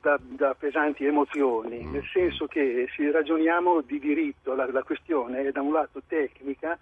da, 0.01 0.19
da, 0.21 0.53
pesanti 0.53 1.05
emozioni, 1.05 1.83
nel 1.85 2.05
senso 2.13 2.45
che 2.47 2.87
se 2.95 3.11
ragioniamo 3.11 3.81
di 3.81 3.99
diritto, 3.99 4.53
la, 4.53 4.69
la 4.71 4.83
questione 4.83 5.47
è 5.47 5.51
da 5.51 5.61
un 5.61 5.73
lato 5.73 6.01
tecnica, 6.07 6.77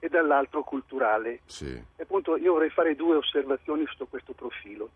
e 0.00 0.08
dall'altro 0.08 0.64
culturale. 0.64 1.40
Sì. 1.46 1.70
E 1.96 2.02
appunto 2.02 2.36
io 2.36 2.54
vorrei 2.54 2.70
fare 2.70 2.96
due 2.96 3.16
osservazioni 3.16 3.84
sotto 3.86 4.06
questo 4.06 4.32
profilo. 4.32 4.90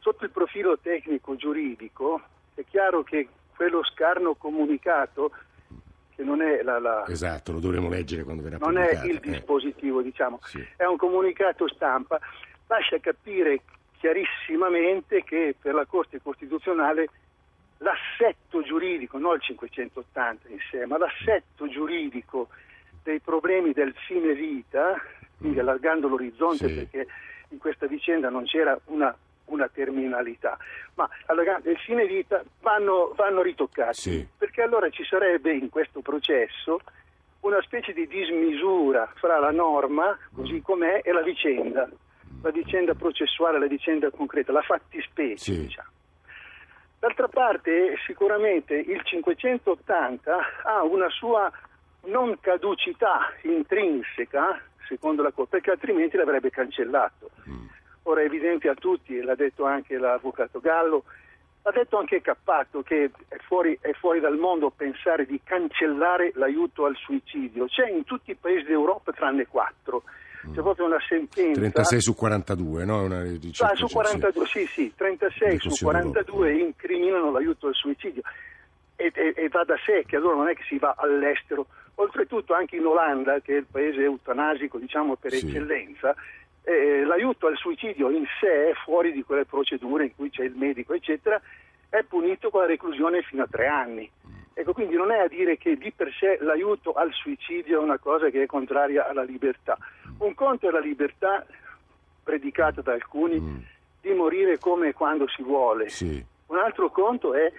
Sotto 0.00 0.24
il 0.24 0.30
profilo 0.30 0.78
tecnico-giuridico 0.78 2.20
è 2.54 2.64
chiaro 2.68 3.02
che 3.02 3.28
quello 3.54 3.84
scarno 3.84 4.34
comunicato, 4.34 5.30
che 6.14 6.22
non 6.22 6.42
è 6.42 6.62
la... 6.62 6.78
la 6.78 7.04
esatto, 7.06 7.52
lo 7.52 7.60
dovremo 7.60 7.88
leggere 7.88 8.24
quando 8.24 8.42
verrà 8.42 8.58
Non 8.58 8.76
è 8.76 9.04
il 9.04 9.16
eh. 9.16 9.20
dispositivo, 9.20 10.02
diciamo, 10.02 10.40
sì. 10.42 10.66
è 10.76 10.84
un 10.84 10.96
comunicato 10.96 11.68
stampa, 11.68 12.18
lascia 12.66 12.98
capire 12.98 13.60
chiarissimamente 13.98 15.22
che 15.22 15.54
per 15.60 15.74
la 15.74 15.84
Corte 15.84 16.20
Costituzionale 16.22 17.08
l'assetto 17.78 18.62
giuridico, 18.62 19.18
non 19.18 19.34
il 19.34 19.42
580 19.42 20.48
in 20.48 20.58
sé, 20.70 20.86
ma 20.86 20.98
l'assetto 20.98 21.68
giuridico 21.68 22.48
dei 23.02 23.20
problemi 23.20 23.72
del 23.72 23.94
fine 24.06 24.34
vita, 24.34 25.00
quindi 25.38 25.56
mm. 25.56 25.60
allargando 25.60 26.08
l'orizzonte 26.08 26.68
sì. 26.68 26.74
perché 26.74 27.06
in 27.48 27.58
questa 27.58 27.86
vicenda 27.86 28.28
non 28.30 28.44
c'era 28.44 28.78
una, 28.86 29.14
una 29.46 29.68
terminalità, 29.68 30.56
ma 30.94 31.08
allargando 31.26 31.70
il 31.70 31.78
fine 31.78 32.06
vita 32.06 32.42
vanno, 32.60 33.12
vanno 33.16 33.42
ritoccati, 33.42 34.00
sì. 34.00 34.26
perché 34.36 34.62
allora 34.62 34.88
ci 34.90 35.04
sarebbe 35.04 35.52
in 35.52 35.68
questo 35.68 36.00
processo 36.00 36.80
una 37.40 37.60
specie 37.62 37.92
di 37.92 38.06
dismisura 38.06 39.10
fra 39.14 39.38
la 39.38 39.50
norma, 39.50 40.16
così 40.34 40.54
mm. 40.54 40.60
com'è, 40.60 41.00
e 41.02 41.12
la 41.12 41.22
vicenda, 41.22 41.88
la 42.42 42.50
vicenda 42.50 42.94
processuale, 42.94 43.58
la 43.58 43.66
vicenda 43.66 44.10
concreta, 44.10 44.52
la 44.52 44.62
fattispecie, 44.62 45.52
sì. 45.52 45.60
diciamo. 45.60 45.88
D'altra 47.00 47.28
parte, 47.28 47.96
sicuramente 48.04 48.74
il 48.74 49.00
580 49.02 50.36
ha 50.64 50.82
una 50.82 51.08
sua 51.08 51.50
non 52.04 52.38
caducità 52.40 53.32
intrinseca, 53.42 54.60
secondo 54.86 55.22
la 55.22 55.30
Corte, 55.30 55.56
perché 55.56 55.70
altrimenti 55.70 56.16
l'avrebbe 56.16 56.50
cancellato. 56.50 57.30
Mm. 57.48 57.66
Ora 58.04 58.22
è 58.22 58.24
evidente 58.24 58.68
a 58.68 58.74
tutti, 58.74 59.20
l'ha 59.20 59.34
detto 59.34 59.64
anche 59.64 59.98
l'avvocato 59.98 60.58
Gallo, 60.60 61.04
l'ha 61.62 61.70
detto 61.70 61.98
anche 61.98 62.20
Cappato, 62.20 62.82
che 62.82 63.10
è 63.28 63.36
fuori, 63.46 63.76
è 63.80 63.92
fuori 63.92 64.20
dal 64.20 64.36
mondo 64.36 64.70
pensare 64.70 65.26
di 65.26 65.40
cancellare 65.44 66.32
l'aiuto 66.34 66.86
al 66.86 66.96
suicidio. 66.96 67.66
C'è 67.66 67.88
in 67.90 68.04
tutti 68.04 68.30
i 68.30 68.36
paesi 68.36 68.66
d'Europa 68.66 69.12
tranne 69.12 69.46
quattro. 69.46 70.02
Mm. 70.46 70.54
C'è 70.54 70.62
proprio 70.62 70.86
una 70.86 71.00
sentenza. 71.06 71.60
36 71.60 72.00
su 72.00 72.14
42, 72.14 72.84
no? 72.84 73.02
Una 73.04 73.20
ah, 73.20 73.74
su 73.74 73.86
42, 73.86 74.46
sì, 74.46 74.66
sì, 74.66 74.92
36 74.96 75.58
su 75.58 75.84
42 75.84 76.58
incriminano 76.58 77.30
l'aiuto 77.30 77.66
al 77.66 77.74
suicidio. 77.74 78.22
E, 78.96 79.12
e, 79.14 79.34
e, 79.36 79.48
va 79.48 79.64
da 79.64 79.76
sé 79.84 80.04
che 80.06 80.16
allora 80.16 80.36
non 80.36 80.48
è 80.48 80.54
che 80.54 80.62
si 80.66 80.78
va 80.78 80.94
all'estero 80.96 81.66
Oltretutto 82.00 82.54
anche 82.54 82.76
in 82.76 82.86
Olanda, 82.86 83.40
che 83.40 83.52
è 83.52 83.58
il 83.58 83.66
paese 83.70 84.02
eutanasico 84.02 84.78
diciamo, 84.78 85.16
per 85.16 85.32
sì. 85.32 85.46
eccellenza, 85.46 86.14
eh, 86.62 87.04
l'aiuto 87.04 87.46
al 87.46 87.58
suicidio 87.58 88.08
in 88.08 88.24
sé, 88.40 88.72
fuori 88.84 89.12
di 89.12 89.22
quelle 89.22 89.44
procedure 89.44 90.04
in 90.04 90.14
cui 90.16 90.30
c'è 90.30 90.44
il 90.44 90.54
medico, 90.54 90.94
eccetera, 90.94 91.38
è 91.90 92.02
punito 92.04 92.48
con 92.48 92.62
la 92.62 92.66
reclusione 92.66 93.20
fino 93.20 93.42
a 93.42 93.48
tre 93.50 93.66
anni. 93.66 94.10
Ecco, 94.54 94.72
quindi 94.72 94.94
non 94.96 95.10
è 95.10 95.18
a 95.18 95.28
dire 95.28 95.58
che 95.58 95.76
di 95.76 95.92
per 95.92 96.10
sé 96.18 96.38
l'aiuto 96.40 96.92
al 96.92 97.12
suicidio 97.12 97.78
è 97.78 97.82
una 97.82 97.98
cosa 97.98 98.30
che 98.30 98.42
è 98.42 98.46
contraria 98.46 99.06
alla 99.06 99.22
libertà. 99.22 99.76
Un 100.18 100.34
conto 100.34 100.68
è 100.68 100.70
la 100.70 100.80
libertà 100.80 101.46
predicata 102.22 102.80
da 102.80 102.92
alcuni 102.92 103.38
mm. 103.38 103.56
di 104.00 104.12
morire 104.14 104.58
come 104.58 104.88
e 104.88 104.92
quando 104.94 105.28
si 105.28 105.42
vuole. 105.42 105.90
Sì. 105.90 106.24
Un 106.46 106.56
altro 106.56 106.90
conto 106.90 107.34
è 107.34 107.52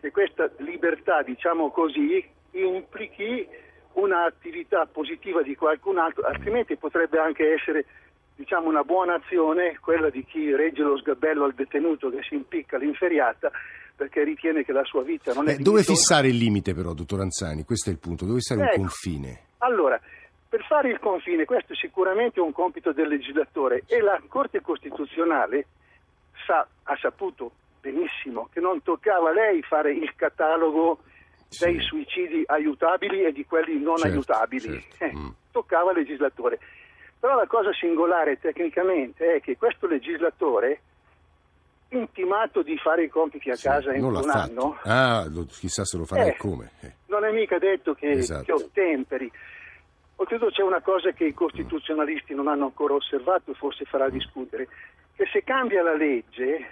che 0.00 0.10
questa 0.10 0.50
libertà, 0.58 1.22
diciamo 1.22 1.70
così, 1.70 2.38
implichi 2.52 3.46
un'attività 3.92 4.86
positiva 4.86 5.42
di 5.42 5.54
qualcun 5.54 5.98
altro, 5.98 6.24
altrimenti 6.24 6.76
potrebbe 6.76 7.18
anche 7.18 7.52
essere 7.52 7.84
diciamo, 8.34 8.68
una 8.68 8.82
buona 8.82 9.14
azione 9.14 9.78
quella 9.80 10.10
di 10.10 10.24
chi 10.24 10.54
regge 10.54 10.82
lo 10.82 10.96
sgabello 10.96 11.44
al 11.44 11.54
detenuto 11.54 12.08
che 12.10 12.22
si 12.22 12.34
impicca 12.34 12.78
l'inferiata 12.78 13.50
perché 13.94 14.24
ritiene 14.24 14.64
che 14.64 14.72
la 14.72 14.84
sua 14.84 15.02
vita 15.02 15.34
non 15.34 15.48
è... 15.48 15.52
Eh, 15.52 15.56
dove 15.58 15.82
fissare 15.82 16.28
il 16.28 16.36
limite 16.36 16.72
però, 16.72 16.94
dottor 16.94 17.20
Anzani? 17.20 17.64
Questo 17.64 17.90
è 17.90 17.92
il 17.92 17.98
punto, 17.98 18.24
dove 18.24 18.38
fissare 18.38 18.62
ecco, 18.62 18.70
il 18.70 18.78
confine? 18.78 19.40
Allora, 19.58 20.00
per 20.48 20.64
fare 20.64 20.88
il 20.88 20.98
confine, 20.98 21.44
questo 21.44 21.74
è 21.74 21.76
sicuramente 21.76 22.40
un 22.40 22.52
compito 22.52 22.92
del 22.92 23.08
legislatore 23.08 23.82
e 23.86 24.00
la 24.00 24.18
Corte 24.26 24.62
Costituzionale 24.62 25.66
sa, 26.46 26.66
ha 26.84 26.96
saputo 26.96 27.52
benissimo 27.78 28.48
che 28.50 28.60
non 28.60 28.82
toccava 28.82 29.30
a 29.30 29.32
lei 29.34 29.60
fare 29.62 29.92
il 29.92 30.14
catalogo 30.16 31.00
sì. 31.50 31.64
dei 31.64 31.80
suicidi 31.80 32.42
aiutabili 32.46 33.24
e 33.24 33.32
di 33.32 33.44
quelli 33.44 33.78
non 33.80 33.96
certo, 33.96 34.14
aiutabili. 34.14 34.84
Certo. 34.96 35.04
Eh, 35.04 35.14
mm. 35.14 35.28
Toccava 35.50 35.90
al 35.90 35.96
legislatore. 35.96 36.58
Però 37.18 37.36
la 37.36 37.46
cosa 37.46 37.72
singolare 37.74 38.38
tecnicamente 38.38 39.34
è 39.34 39.40
che 39.40 39.58
questo 39.58 39.86
legislatore, 39.86 40.80
intimato 41.88 42.62
di 42.62 42.78
fare 42.78 43.04
i 43.04 43.08
compiti 43.08 43.50
a 43.50 43.56
sì, 43.56 43.66
casa 43.66 43.92
in 43.92 44.04
un 44.04 44.30
anno, 44.30 44.78
ah, 44.84 45.28
chissà 45.50 45.84
se 45.84 45.98
lo 45.98 46.04
farà 46.04 46.24
eh, 46.24 46.36
come. 46.36 46.70
Eh. 46.80 46.92
Non 47.08 47.24
è 47.24 47.32
mica 47.32 47.58
detto 47.58 47.94
che, 47.94 48.10
esatto. 48.10 48.44
che 48.44 48.52
ottemperi. 48.52 49.30
Oltretutto 50.16 50.50
c'è 50.50 50.62
una 50.62 50.80
cosa 50.80 51.10
che 51.10 51.24
i 51.24 51.34
costituzionalisti 51.34 52.34
non 52.34 52.46
hanno 52.46 52.66
ancora 52.66 52.94
osservato 52.94 53.50
e 53.50 53.54
forse 53.54 53.84
farà 53.84 54.08
discutere, 54.08 54.68
che 55.14 55.26
se 55.32 55.42
cambia 55.42 55.82
la 55.82 55.96
legge, 55.96 56.68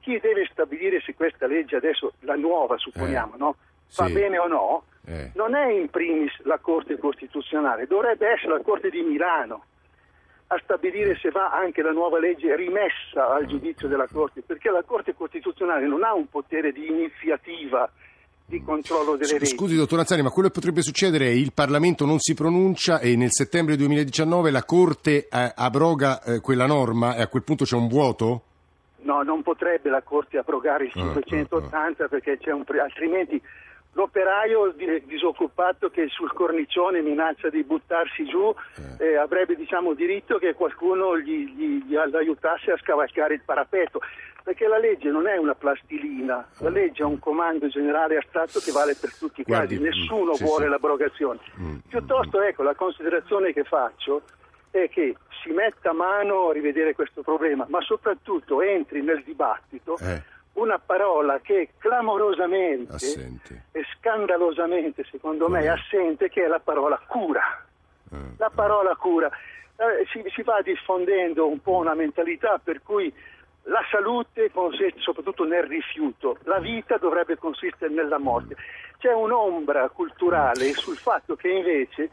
chi 0.00 0.18
deve 0.20 0.48
stabilire 0.50 1.00
se 1.04 1.14
questa 1.14 1.46
legge 1.46 1.76
adesso, 1.76 2.12
la 2.20 2.34
nuova 2.36 2.76
supponiamo, 2.78 3.34
Eh, 3.34 3.38
no? 3.38 3.56
va 3.96 4.06
sì. 4.06 4.12
bene 4.12 4.38
o 4.38 4.46
no, 4.46 4.82
Eh. 5.06 5.30
non 5.34 5.54
è 5.54 5.70
in 5.70 5.88
primis 5.88 6.32
la 6.44 6.58
Corte 6.58 6.98
Costituzionale, 6.98 7.86
dovrebbe 7.86 8.28
essere 8.28 8.52
la 8.54 8.62
Corte 8.62 8.90
di 8.90 9.00
Milano 9.02 9.64
a 10.50 10.58
stabilire 10.62 11.14
se 11.20 11.30
va 11.30 11.50
anche 11.50 11.82
la 11.82 11.92
nuova 11.92 12.18
legge 12.18 12.56
rimessa 12.56 13.34
al 13.34 13.44
giudizio 13.46 13.86
della 13.86 14.06
Corte, 14.10 14.40
perché 14.40 14.70
la 14.70 14.82
Corte 14.82 15.14
Costituzionale 15.14 15.86
non 15.86 16.02
ha 16.04 16.14
un 16.14 16.26
potere 16.28 16.72
di 16.72 16.86
iniziativa 16.86 17.90
di 18.46 18.62
controllo 18.62 19.16
delle 19.16 19.32
leggi. 19.40 19.54
Scusi, 19.54 19.76
dottor 19.76 19.98
Anzani, 19.98 20.22
ma 20.22 20.30
quello 20.30 20.48
che 20.48 20.54
potrebbe 20.54 20.80
succedere 20.80 21.26
è 21.26 21.32
il 21.32 21.52
Parlamento 21.52 22.06
non 22.06 22.18
si 22.18 22.32
pronuncia 22.32 22.98
e 22.98 23.14
nel 23.14 23.28
settembre 23.30 23.76
2019 23.76 24.50
la 24.50 24.64
Corte 24.64 25.28
eh, 25.30 25.52
abroga 25.54 26.22
eh, 26.22 26.40
quella 26.40 26.64
norma 26.64 27.14
e 27.14 27.20
a 27.20 27.26
quel 27.28 27.42
punto 27.42 27.64
c'è 27.66 27.76
un 27.76 27.88
vuoto? 27.88 28.42
No, 29.00 29.22
non 29.22 29.42
potrebbe 29.42 29.90
la 29.90 30.02
Corte 30.02 30.38
abrogare 30.38 30.84
il 30.84 30.90
Ah, 30.94 31.12
580 31.20 32.08
perché 32.08 32.36
c'è 32.38 32.50
un 32.52 32.64
pre- 32.64 32.80
altrimenti 32.80 33.40
l'operaio 33.92 34.72
di- 34.76 35.02
disoccupato 35.06 35.88
che 35.90 36.06
sul 36.08 36.32
cornicione 36.32 37.00
minaccia 37.00 37.48
di 37.48 37.62
buttarsi 37.64 38.24
giù 38.26 38.54
eh, 38.98 39.16
avrebbe 39.16 39.56
diciamo, 39.56 39.94
diritto 39.94 40.38
che 40.38 40.54
qualcuno 40.54 41.18
gli, 41.18 41.46
gli- 41.54 41.82
gli 41.84 41.96
aiutasse 41.96 42.70
a 42.72 42.76
scavalcare 42.78 43.34
il 43.34 43.42
parapetto. 43.44 44.00
Perché 44.42 44.66
la 44.66 44.78
legge 44.78 45.10
non 45.10 45.26
è 45.26 45.36
una 45.36 45.54
plastilina, 45.54 46.46
la 46.60 46.70
legge 46.70 47.02
è 47.02 47.04
un 47.04 47.18
comando 47.18 47.68
generale 47.68 48.16
astratto 48.16 48.60
che 48.60 48.70
vale 48.72 48.94
per 48.98 49.14
tutti 49.14 49.42
i 49.42 49.44
Guardi, 49.44 49.76
casi, 49.76 49.88
nessuno 49.88 50.30
mm, 50.30 50.34
sì, 50.34 50.44
vuole 50.44 50.64
sì. 50.64 50.70
l'abrogazione. 50.70 51.38
Mm. 51.60 51.76
Piuttosto 51.88 52.40
ecco, 52.40 52.62
la 52.62 52.74
considerazione 52.74 53.52
che 53.52 53.64
faccio 53.64 54.22
è 54.70 54.88
che 54.88 55.16
si 55.42 55.50
metta 55.50 55.92
mano 55.92 56.48
a 56.48 56.52
rivedere 56.52 56.94
questo 56.94 57.22
problema, 57.22 57.64
ma 57.68 57.80
soprattutto 57.80 58.60
entri 58.62 59.02
nel 59.02 59.22
dibattito 59.24 59.96
Eh, 59.98 60.22
una 60.54 60.78
parola 60.78 61.38
che 61.40 61.70
clamorosamente 61.78 62.92
assente. 62.94 63.64
e 63.72 63.84
scandalosamente, 63.96 65.04
secondo 65.10 65.48
me, 65.48 65.60
è 65.62 65.68
assente, 65.68 66.28
che 66.28 66.44
è 66.44 66.48
la 66.48 66.58
parola 66.60 67.00
cura. 67.06 67.64
Eh, 68.12 68.16
La 68.38 68.50
parola 68.52 68.94
cura. 68.96 69.30
Eh, 69.76 70.04
si, 70.10 70.22
si 70.34 70.42
va 70.42 70.60
diffondendo 70.62 71.46
un 71.46 71.60
po' 71.60 71.76
una 71.76 71.94
mentalità 71.94 72.58
per 72.62 72.82
cui 72.82 73.12
la 73.64 73.84
salute 73.90 74.50
consiste 74.50 74.98
soprattutto 75.00 75.44
nel 75.44 75.62
rifiuto, 75.64 76.38
la 76.44 76.58
vita 76.58 76.96
dovrebbe 76.96 77.36
consistere 77.36 77.92
nella 77.92 78.18
morte. 78.18 78.56
C'è 78.98 79.12
un'ombra 79.12 79.88
culturale 79.90 80.72
sul 80.72 80.96
fatto 80.96 81.36
che 81.36 81.48
invece 81.48 82.10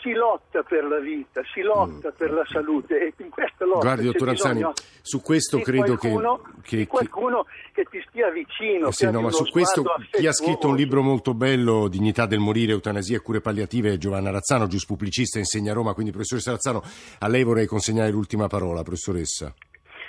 si 0.00 0.12
lotta 0.12 0.62
per 0.62 0.84
la 0.84 0.98
vita, 0.98 1.42
si 1.52 1.60
lotta 1.62 2.10
per 2.10 2.32
la 2.32 2.44
salute 2.46 2.98
e 3.00 3.12
in 3.18 3.30
questa 3.30 3.64
lotta 3.64 3.80
Guardi, 3.80 4.04
dottor 4.06 4.28
Anzani, 4.30 4.64
su 5.02 5.20
questo 5.22 5.56
di 5.58 5.62
credo 5.62 5.96
che- 5.96 6.10
qualcuno, 6.10 6.42
che- 6.62 6.76
di 6.76 6.82
che- 6.82 6.86
qualcuno 6.88 7.46
che 7.72 7.84
ti 7.84 8.02
stia 8.08 8.30
vicino. 8.30 8.88
Eh 8.88 8.92
sì, 8.92 9.10
no, 9.10 9.20
ma 9.20 9.30
su 9.30 9.44
questo 9.50 9.82
chi 10.10 10.26
ha 10.26 10.32
scritto 10.32 10.68
un 10.68 10.76
libro 10.76 11.02
molto 11.02 11.34
bello, 11.34 11.88
Dignità 11.88 12.26
del 12.26 12.38
morire, 12.38 12.72
eutanasia 12.72 13.16
e 13.16 13.20
cure 13.20 13.40
palliative, 13.40 13.92
è 13.92 13.96
Giovanna 13.96 14.30
Razzano, 14.30 14.66
giuspubblicista, 14.66 15.38
insegna 15.38 15.72
a 15.72 15.74
Roma, 15.74 15.92
quindi 15.94 16.10
professoressa 16.12 16.50
Razzano, 16.52 16.82
a 17.18 17.28
lei 17.28 17.42
vorrei 17.44 17.66
consegnare 17.66 18.10
l'ultima 18.10 18.46
parola, 18.46 18.82
professoressa. 18.82 19.52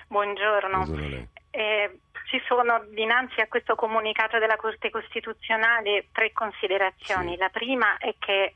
Buongiorno. 0.08 0.84
Buongiorno 0.84 1.06
a 1.06 1.10
lei. 1.10 1.28
Eh, 1.52 2.00
ci 2.30 2.42
sono 2.48 2.84
dinanzi 2.94 3.42
a 3.42 3.48
questo 3.48 3.76
comunicato 3.76 4.40
della 4.40 4.56
Corte 4.56 4.90
Costituzionale 4.90 6.08
tre 6.14 6.32
considerazioni. 6.32 7.36
La 7.38 7.50
prima 7.50 7.98
è 7.98 8.16
che 8.20 8.54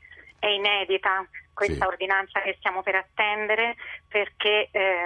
è 0.48 0.52
inedita 0.52 1.28
questa 1.56 1.84
Sì. 1.86 1.90
ordinanza 1.90 2.40
che 2.42 2.54
stiamo 2.58 2.82
per 2.82 2.96
attendere 2.96 3.76
perché 4.06 4.68
eh, 4.70 4.98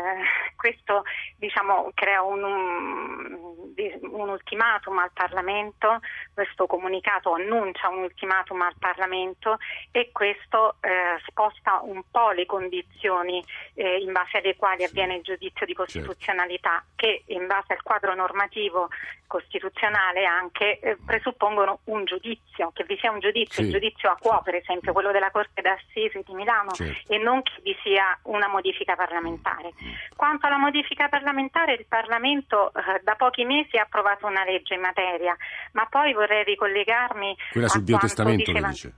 questo 0.57 1.05
diciamo, 1.37 1.93
crea 1.95 2.23
un, 2.23 2.43
un- 2.43 4.29
ultimatum 4.31 4.99
al 4.99 5.11
Parlamento, 5.13 6.01
questo 6.35 6.67
comunicato 6.67 7.33
annuncia 7.33 7.89
un 7.89 8.03
ultimatum 8.03 8.61
al 8.63 8.75
Parlamento 8.79 9.59
e 9.93 10.11
questo 10.13 10.77
eh, 10.81 11.19
sposta 11.27 11.81
un 11.83 12.03
po' 12.11 12.31
le 12.33 12.47
condizioni 12.47 13.43
eh, 13.75 13.99
in 13.99 14.13
base 14.13 14.39
alle 14.39 14.57
quali 14.57 14.85
avviene 14.85 15.17
il 15.17 15.23
giudizio 15.23 15.65
di 15.67 15.75
costituzionalità 15.75 16.85
che 16.97 17.23
in 17.29 17.47
base 17.47 17.73
al 17.75 17.83
quadro 17.83 18.15
normativo 18.15 18.89
costituzionale 19.27 20.25
anche 20.25 20.81
eh, 20.81 20.97
presuppongono 21.07 21.81
un 21.85 22.05
giudizio, 22.05 22.73
che 22.75 22.85
vi 22.85 22.99
sia 22.99 23.11
un 23.13 23.21
giudizio, 23.21 23.63
Sì. 23.63 23.69
il 23.69 23.73
giudizio 23.73 24.11
a 24.11 24.17
quo 24.17 24.41
per 24.43 24.57
esempio, 24.57 24.93
quello 24.93 25.13
della 25.13 25.31
Corte 25.31 25.63
d'Assise 25.63 26.23
di 26.25 26.35
Milano 26.41 26.71
Certo. 26.73 27.13
e 27.13 27.19
non 27.19 27.43
che 27.43 27.53
vi 27.63 27.77
sia 27.83 28.19
una 28.25 28.49
modifica 28.49 28.97
parlamentare. 28.97 29.73
Quanto 30.17 30.47
alla 30.47 30.57
modifica 30.59 31.09
parlamentare, 31.09 31.75
il 31.75 31.87
Parlamento 31.87 32.73
eh, 32.75 33.01
da 33.03 33.15
pochi 33.17 33.45
mesi 33.45 33.77
ha 33.77 33.83
approvato 33.83 34.27
una 34.27 34.45
legge 34.45 34.75
in 34.75 34.81
materia, 34.81 35.37
ma 35.73 35.87
poi 35.87 36.13
vorrei 36.13 36.45
ricollegarmi 36.45 37.37
Quella 37.53 37.69
sul 37.69 37.83
biotestamento, 37.83 38.51
diceva- 38.53 38.69
dice. 38.69 38.93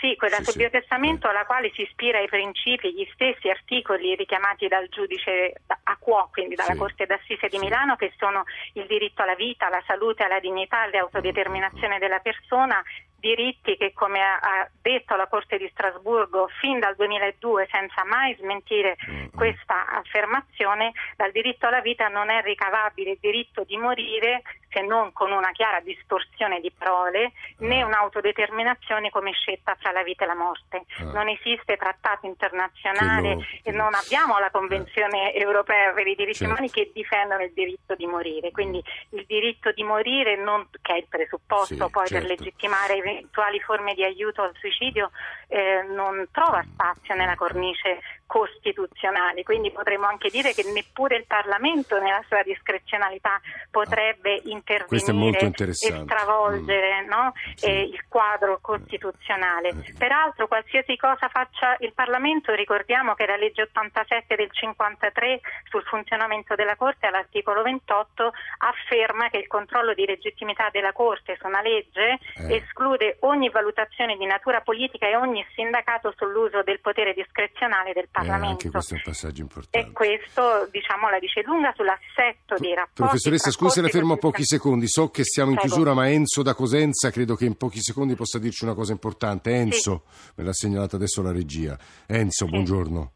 sì, 0.00 0.16
quella 0.16 0.36
Sì, 0.38 0.44
sul 0.44 0.52
sì. 0.54 0.58
biotestamento 0.58 1.28
alla 1.28 1.44
quale 1.44 1.70
si 1.74 1.82
ispira 1.82 2.18
ai 2.18 2.26
principi, 2.28 2.92
gli 2.92 3.06
stessi 3.12 3.48
articoli 3.50 4.16
richiamati 4.16 4.66
dal 4.66 4.88
giudice 4.88 5.52
a 5.84 5.96
quo, 5.98 6.28
quindi 6.32 6.54
dalla 6.56 6.72
Sì. 6.72 6.78
Corte 6.78 7.06
d'Assise 7.06 7.48
di 7.48 7.58
Milano, 7.58 7.94
che 7.96 8.12
sono 8.18 8.44
il 8.74 8.86
diritto 8.86 9.22
alla 9.22 9.34
vita, 9.36 9.66
alla 9.66 9.82
salute, 9.86 10.24
alla 10.24 10.40
dignità, 10.40 10.80
all'autodeterminazione 10.82 11.98
della 11.98 12.18
persona, 12.18 12.82
diritti 13.22 13.76
che, 13.76 13.92
come 13.92 14.20
ha 14.20 14.68
detto 14.82 15.14
la 15.14 15.28
Corte 15.28 15.56
di 15.56 15.68
Strasburgo 15.72 16.48
fin 16.60 16.80
dal 16.80 16.96
2002, 16.96 17.68
senza 17.70 18.04
mai 18.04 18.34
smentire 18.34 18.96
questa 19.34 19.86
affermazione, 19.86 20.92
dal 21.16 21.30
diritto 21.30 21.66
alla 21.68 21.80
vita 21.80 22.08
non 22.08 22.30
è 22.30 22.42
ricavabile 22.42 23.12
il 23.12 23.18
diritto 23.20 23.62
di 23.62 23.76
morire 23.76 24.42
se 24.72 24.80
non 24.80 25.12
con 25.12 25.30
una 25.30 25.50
chiara 25.52 25.80
distorsione 25.80 26.58
di 26.60 26.70
parole, 26.76 27.32
né 27.58 27.82
un'autodeterminazione 27.82 29.10
come 29.10 29.32
scelta 29.32 29.76
fra 29.78 29.92
la 29.92 30.02
vita 30.02 30.24
e 30.24 30.26
la 30.26 30.34
morte. 30.34 30.84
Ah. 30.98 31.04
Non 31.12 31.28
esiste 31.28 31.76
trattato 31.76 32.26
internazionale 32.26 33.34
lo- 33.34 33.44
e 33.62 33.70
non 33.70 33.92
abbiamo 33.94 34.38
la 34.38 34.50
Convenzione 34.50 35.34
europea 35.34 35.92
per 35.92 36.06
i 36.06 36.14
diritti 36.14 36.38
Certo. 36.38 36.52
umani 36.54 36.70
che 36.70 36.90
difendono 36.92 37.42
il 37.42 37.52
diritto 37.52 37.94
di 37.94 38.06
morire. 38.06 38.50
Quindi 38.50 38.82
il 39.10 39.24
diritto 39.26 39.70
di 39.72 39.84
morire, 39.84 40.36
non- 40.36 40.66
che 40.80 40.94
è 40.94 40.96
il 40.96 41.06
presupposto 41.08 41.74
Sì, 41.74 41.90
poi 41.90 42.08
per 42.08 42.22
certo. 42.24 42.26
legittimare 42.28 42.96
eventuali 43.12 43.60
forme 43.60 43.94
di 43.94 44.04
aiuto 44.04 44.42
al 44.42 44.54
suicidio, 44.54 45.10
eh, 45.48 45.82
non 45.88 46.26
trova 46.30 46.64
spazio 46.72 47.14
nella 47.14 47.36
cornice 47.36 48.00
costituzionale. 48.32 49.42
Quindi 49.42 49.70
potremmo 49.70 50.06
anche 50.06 50.30
dire 50.30 50.54
che 50.54 50.64
neppure 50.72 51.16
il 51.16 51.26
Parlamento 51.26 52.00
nella 52.00 52.22
sua 52.28 52.42
discrezionalità 52.42 53.38
potrebbe 53.70 54.36
Ah. 54.36 54.40
Intervenire 54.44 55.38
e 55.40 55.44
interessante. 55.44 56.02
Mm. 56.02 56.06
stravolgere 56.06 57.04
no? 57.06 57.32
eh, 57.60 57.82
il 57.82 58.04
quadro 58.08 58.58
costituzionale. 58.62 59.68
Eh, 59.68 59.94
Peraltro 59.98 60.46
qualsiasi 60.46 60.96
cosa 60.96 61.28
faccia 61.28 61.76
il 61.80 61.92
Parlamento, 61.92 62.54
ricordiamo 62.54 63.14
che 63.14 63.26
la 63.26 63.36
legge 63.36 63.62
87 63.62 64.34
del 64.36 64.50
53 64.50 65.40
sul 65.68 65.82
funzionamento 65.82 66.54
della 66.54 66.76
Corte 66.76 67.06
all'articolo 67.06 67.62
28 67.62 68.32
afferma 68.58 69.28
che 69.28 69.38
il 69.38 69.46
controllo 69.46 69.92
di 69.92 70.06
legittimità 70.06 70.68
della 70.70 70.92
Corte 70.92 71.36
su 71.38 71.46
una 71.46 71.60
legge 71.60 72.18
Eh. 72.48 72.56
esclude 72.56 73.16
ogni 73.20 73.50
valutazione 73.50 74.16
di 74.16 74.24
natura 74.24 74.60
politica 74.62 75.06
e 75.06 75.16
ogni 75.16 75.44
sindacato 75.54 76.14
sull'uso 76.16 76.62
del 76.62 76.80
potere 76.80 77.12
discrezionale 77.12 77.92
del 77.92 78.08
Eh, 78.24 78.30
anche 78.30 78.68
Parlamento. 78.68 78.70
questo 78.70 78.94
è 78.94 78.96
un 78.96 79.02
passaggio 79.04 79.40
importante. 79.42 79.88
E 79.88 79.92
questo 79.92 80.68
diciamo 80.70 81.10
la 81.10 81.18
dice 81.18 81.42
lunga 81.44 81.72
sull'assetto 81.76 82.56
dei 82.58 82.74
rapporti. 82.74 83.02
Professoressa, 83.02 83.50
scusi 83.50 83.74
se 83.74 83.82
la 83.82 83.88
fermo 83.88 84.16
pochi 84.16 84.44
secondi. 84.44 84.88
So 84.88 85.10
che 85.10 85.24
siamo 85.24 85.50
in 85.50 85.56
Prego. 85.56 85.74
chiusura, 85.74 85.94
ma 85.94 86.10
Enzo 86.10 86.42
da 86.42 86.54
Cosenza 86.54 87.10
credo 87.10 87.34
che 87.34 87.44
in 87.44 87.56
pochi 87.56 87.80
secondi 87.82 88.14
possa 88.14 88.38
dirci 88.38 88.64
una 88.64 88.74
cosa 88.74 88.92
importante. 88.92 89.50
Enzo, 89.54 90.04
me 90.36 90.44
l'ha 90.44 90.52
segnalata 90.52 90.96
adesso 90.96 91.22
la 91.22 91.32
regia. 91.32 91.78
Enzo, 92.06 92.46
buongiorno. 92.46 93.12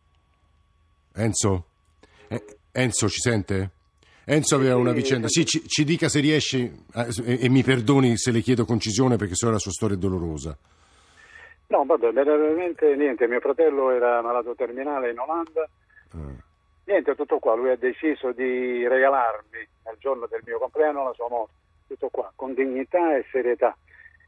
Enzo? 1.14 1.66
Eh, 2.28 2.44
Enzo, 2.72 3.08
ci 3.08 3.20
sente? 3.20 3.70
Enzo 4.24 4.56
aveva 4.56 4.76
una 4.76 4.92
vicenda. 4.92 5.28
Sì, 5.28 5.46
ci, 5.46 5.66
ci 5.68 5.84
dica 5.84 6.08
se 6.08 6.20
riesce, 6.20 6.58
eh, 6.92 7.08
e, 7.24 7.38
e 7.42 7.48
mi 7.48 7.62
perdoni 7.62 8.16
se 8.18 8.32
le 8.32 8.40
chiedo 8.40 8.64
concisione 8.64 9.16
perché 9.16 9.34
so 9.36 9.48
la 9.50 9.58
sua 9.58 9.70
storia 9.70 9.96
è 9.96 9.98
dolorosa. 9.98 10.58
No, 11.68 11.84
vabbè, 11.84 12.12
veramente 12.12 12.94
niente, 12.94 13.26
mio 13.26 13.40
fratello 13.40 13.90
era 13.90 14.22
malato 14.22 14.54
terminale 14.54 15.10
in 15.10 15.18
Olanda, 15.18 15.68
niente, 16.84 17.14
tutto 17.16 17.38
qua, 17.38 17.54
lui 17.54 17.70
ha 17.70 17.76
deciso 17.76 18.30
di 18.30 18.86
regalarmi 18.86 19.68
nel 19.84 19.96
giorno 19.98 20.26
del 20.26 20.42
mio 20.44 20.58
compleanno 20.58 21.04
la 21.04 21.12
sua 21.12 21.28
morte, 21.28 21.54
tutto 21.88 22.08
qua, 22.08 22.32
con 22.36 22.54
dignità 22.54 23.16
e 23.16 23.26
serietà. 23.30 23.76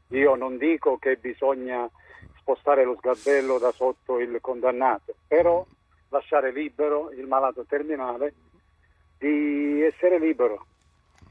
Io 0.09 0.35
non 0.35 0.57
dico 0.57 0.97
che 0.97 1.15
bisogna 1.15 1.89
spostare 2.39 2.83
lo 2.83 2.95
sgabello 2.97 3.57
da 3.57 3.71
sotto 3.71 4.19
il 4.19 4.37
condannato, 4.41 5.13
però 5.27 5.65
lasciare 6.09 6.51
libero 6.51 7.11
il 7.11 7.27
malato 7.27 7.63
terminale 7.63 8.33
di 9.17 9.81
essere 9.81 10.19
libero, 10.19 10.65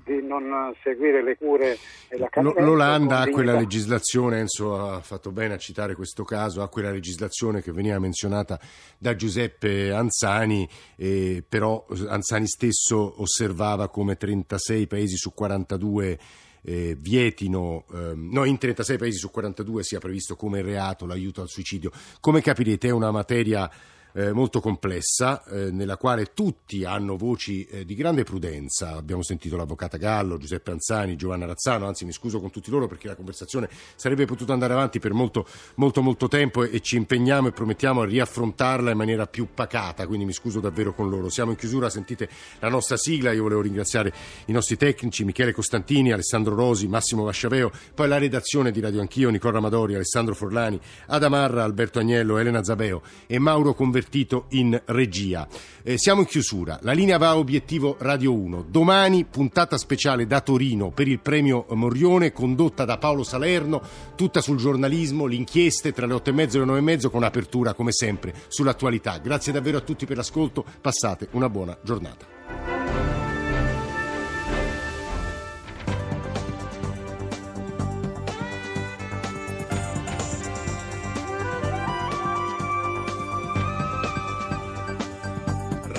di 0.08 0.26
non 0.26 0.74
seguire 0.82 1.22
le 1.22 1.36
cure 1.36 1.76
e 2.08 2.18
l'accanimento. 2.18 2.62
L'Olanda 2.62 3.20
ha 3.20 3.28
quella 3.28 3.54
legislazione, 3.54 4.38
Enzo 4.38 4.74
ha 4.78 5.00
fatto 5.00 5.30
bene 5.30 5.54
a 5.54 5.58
citare 5.58 5.94
questo 5.94 6.24
caso, 6.24 6.62
ha 6.62 6.68
quella 6.68 6.90
legislazione 6.90 7.60
che 7.60 7.72
veniva 7.72 7.98
menzionata 7.98 8.58
da 8.96 9.14
Giuseppe 9.14 9.92
Anzani, 9.92 10.68
eh, 10.96 11.44
però 11.46 11.86
Anzani 12.08 12.46
stesso 12.46 13.20
osservava 13.20 13.88
come 13.88 14.16
36 14.16 14.86
paesi 14.86 15.16
su 15.16 15.34
42 15.34 16.18
eh, 16.62 16.96
vietino, 16.98 17.84
ehm, 17.92 18.30
no, 18.32 18.44
in 18.44 18.58
36 18.58 18.96
paesi 18.98 19.18
su 19.18 19.30
42 19.30 19.82
sia 19.82 19.98
previsto 19.98 20.36
come 20.36 20.62
reato 20.62 21.06
l'aiuto 21.06 21.42
al 21.42 21.48
suicidio. 21.48 21.90
Come 22.20 22.40
capirete 22.40 22.88
è 22.88 22.92
una 22.92 23.10
materia 23.10 23.70
eh, 24.12 24.32
molto 24.32 24.60
complessa, 24.60 25.44
eh, 25.44 25.70
nella 25.70 25.96
quale 25.96 26.32
tutti 26.34 26.84
hanno 26.84 27.16
voci 27.16 27.64
eh, 27.66 27.84
di 27.84 27.94
grande 27.94 28.24
prudenza. 28.24 28.96
Abbiamo 28.96 29.22
sentito 29.22 29.56
l'avvocata 29.56 29.96
Gallo, 29.96 30.38
Giuseppe 30.38 30.70
Anzani, 30.70 31.16
Giovanna 31.16 31.46
Razzano, 31.46 31.86
anzi 31.86 32.04
mi 32.04 32.12
scuso 32.12 32.40
con 32.40 32.50
tutti 32.50 32.70
loro 32.70 32.86
perché 32.86 33.06
la 33.08 33.14
conversazione 33.14 33.68
sarebbe 33.94 34.24
potuta 34.24 34.52
andare 34.52 34.72
avanti 34.72 34.98
per 34.98 35.12
molto, 35.12 35.46
molto, 35.76 36.02
molto 36.02 36.28
tempo 36.28 36.64
e, 36.64 36.70
e 36.72 36.80
ci 36.80 36.96
impegniamo 36.96 37.48
e 37.48 37.52
promettiamo 37.52 38.02
a 38.02 38.04
riaffrontarla 38.06 38.90
in 38.90 38.96
maniera 38.96 39.26
più 39.26 39.48
pacata, 39.52 40.06
quindi 40.06 40.24
mi 40.24 40.32
scuso 40.32 40.60
davvero 40.60 40.94
con 40.94 41.08
loro. 41.08 41.28
Siamo 41.28 41.50
in 41.50 41.56
chiusura, 41.56 41.90
sentite 41.90 42.28
la 42.60 42.68
nostra 42.68 42.96
sigla, 42.96 43.32
io 43.32 43.42
volevo 43.42 43.60
ringraziare 43.60 44.12
i 44.46 44.52
nostri 44.52 44.76
tecnici, 44.76 45.24
Michele 45.24 45.52
Costantini, 45.52 46.12
Alessandro 46.12 46.54
Rosi, 46.54 46.88
Massimo 46.88 47.24
Vasciaveo, 47.24 47.70
poi 47.94 48.08
la 48.08 48.18
redazione 48.18 48.70
di 48.70 48.80
Radio 48.80 49.00
Anch'io, 49.00 49.30
Nicola 49.30 49.58
Amadori, 49.58 49.94
Alessandro 49.94 50.34
Forlani, 50.34 50.80
Adamarra, 51.06 51.64
Alberto 51.64 51.98
Agnello, 51.98 52.38
Elena 52.38 52.62
Zabeo 52.62 53.02
e 53.26 53.38
Mauro 53.38 53.74
Convertito 53.74 53.96
convertito 53.98 54.46
in 54.50 54.80
regia. 54.86 55.46
Eh, 55.82 55.98
siamo 55.98 56.20
in 56.20 56.26
chiusura. 56.26 56.78
La 56.82 56.92
linea 56.92 57.18
va 57.18 57.30
a 57.30 57.38
obiettivo 57.38 57.96
Radio 57.98 58.32
1. 58.32 58.66
Domani 58.68 59.24
puntata 59.24 59.76
speciale 59.76 60.26
da 60.26 60.40
Torino 60.40 60.90
per 60.90 61.08
il 61.08 61.18
premio 61.18 61.66
Morione 61.70 62.32
condotta 62.32 62.84
da 62.84 62.98
Paolo 62.98 63.24
Salerno, 63.24 63.82
tutta 64.14 64.40
sul 64.40 64.56
giornalismo, 64.56 65.26
le 65.26 65.34
inchieste 65.34 65.92
tra 65.92 66.06
le 66.06 66.14
8 66.14 66.30
e 66.30 66.32
mezzo 66.32 66.56
e 66.56 66.60
le 66.60 66.66
9 66.66 66.78
e 66.78 66.82
mezzo 66.82 67.10
con 67.10 67.24
apertura 67.24 67.74
come 67.74 67.92
sempre 67.92 68.34
sull'attualità. 68.46 69.18
Grazie 69.18 69.52
davvero 69.52 69.78
a 69.78 69.82
tutti 69.82 70.06
per 70.06 70.16
l'ascolto. 70.16 70.64
Passate 70.80 71.28
una 71.32 71.48
buona 71.48 71.76
giornata. 71.82 72.77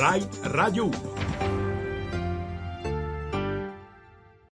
Rai 0.09 0.27
Radio 0.41 0.85
1. 0.85 1.08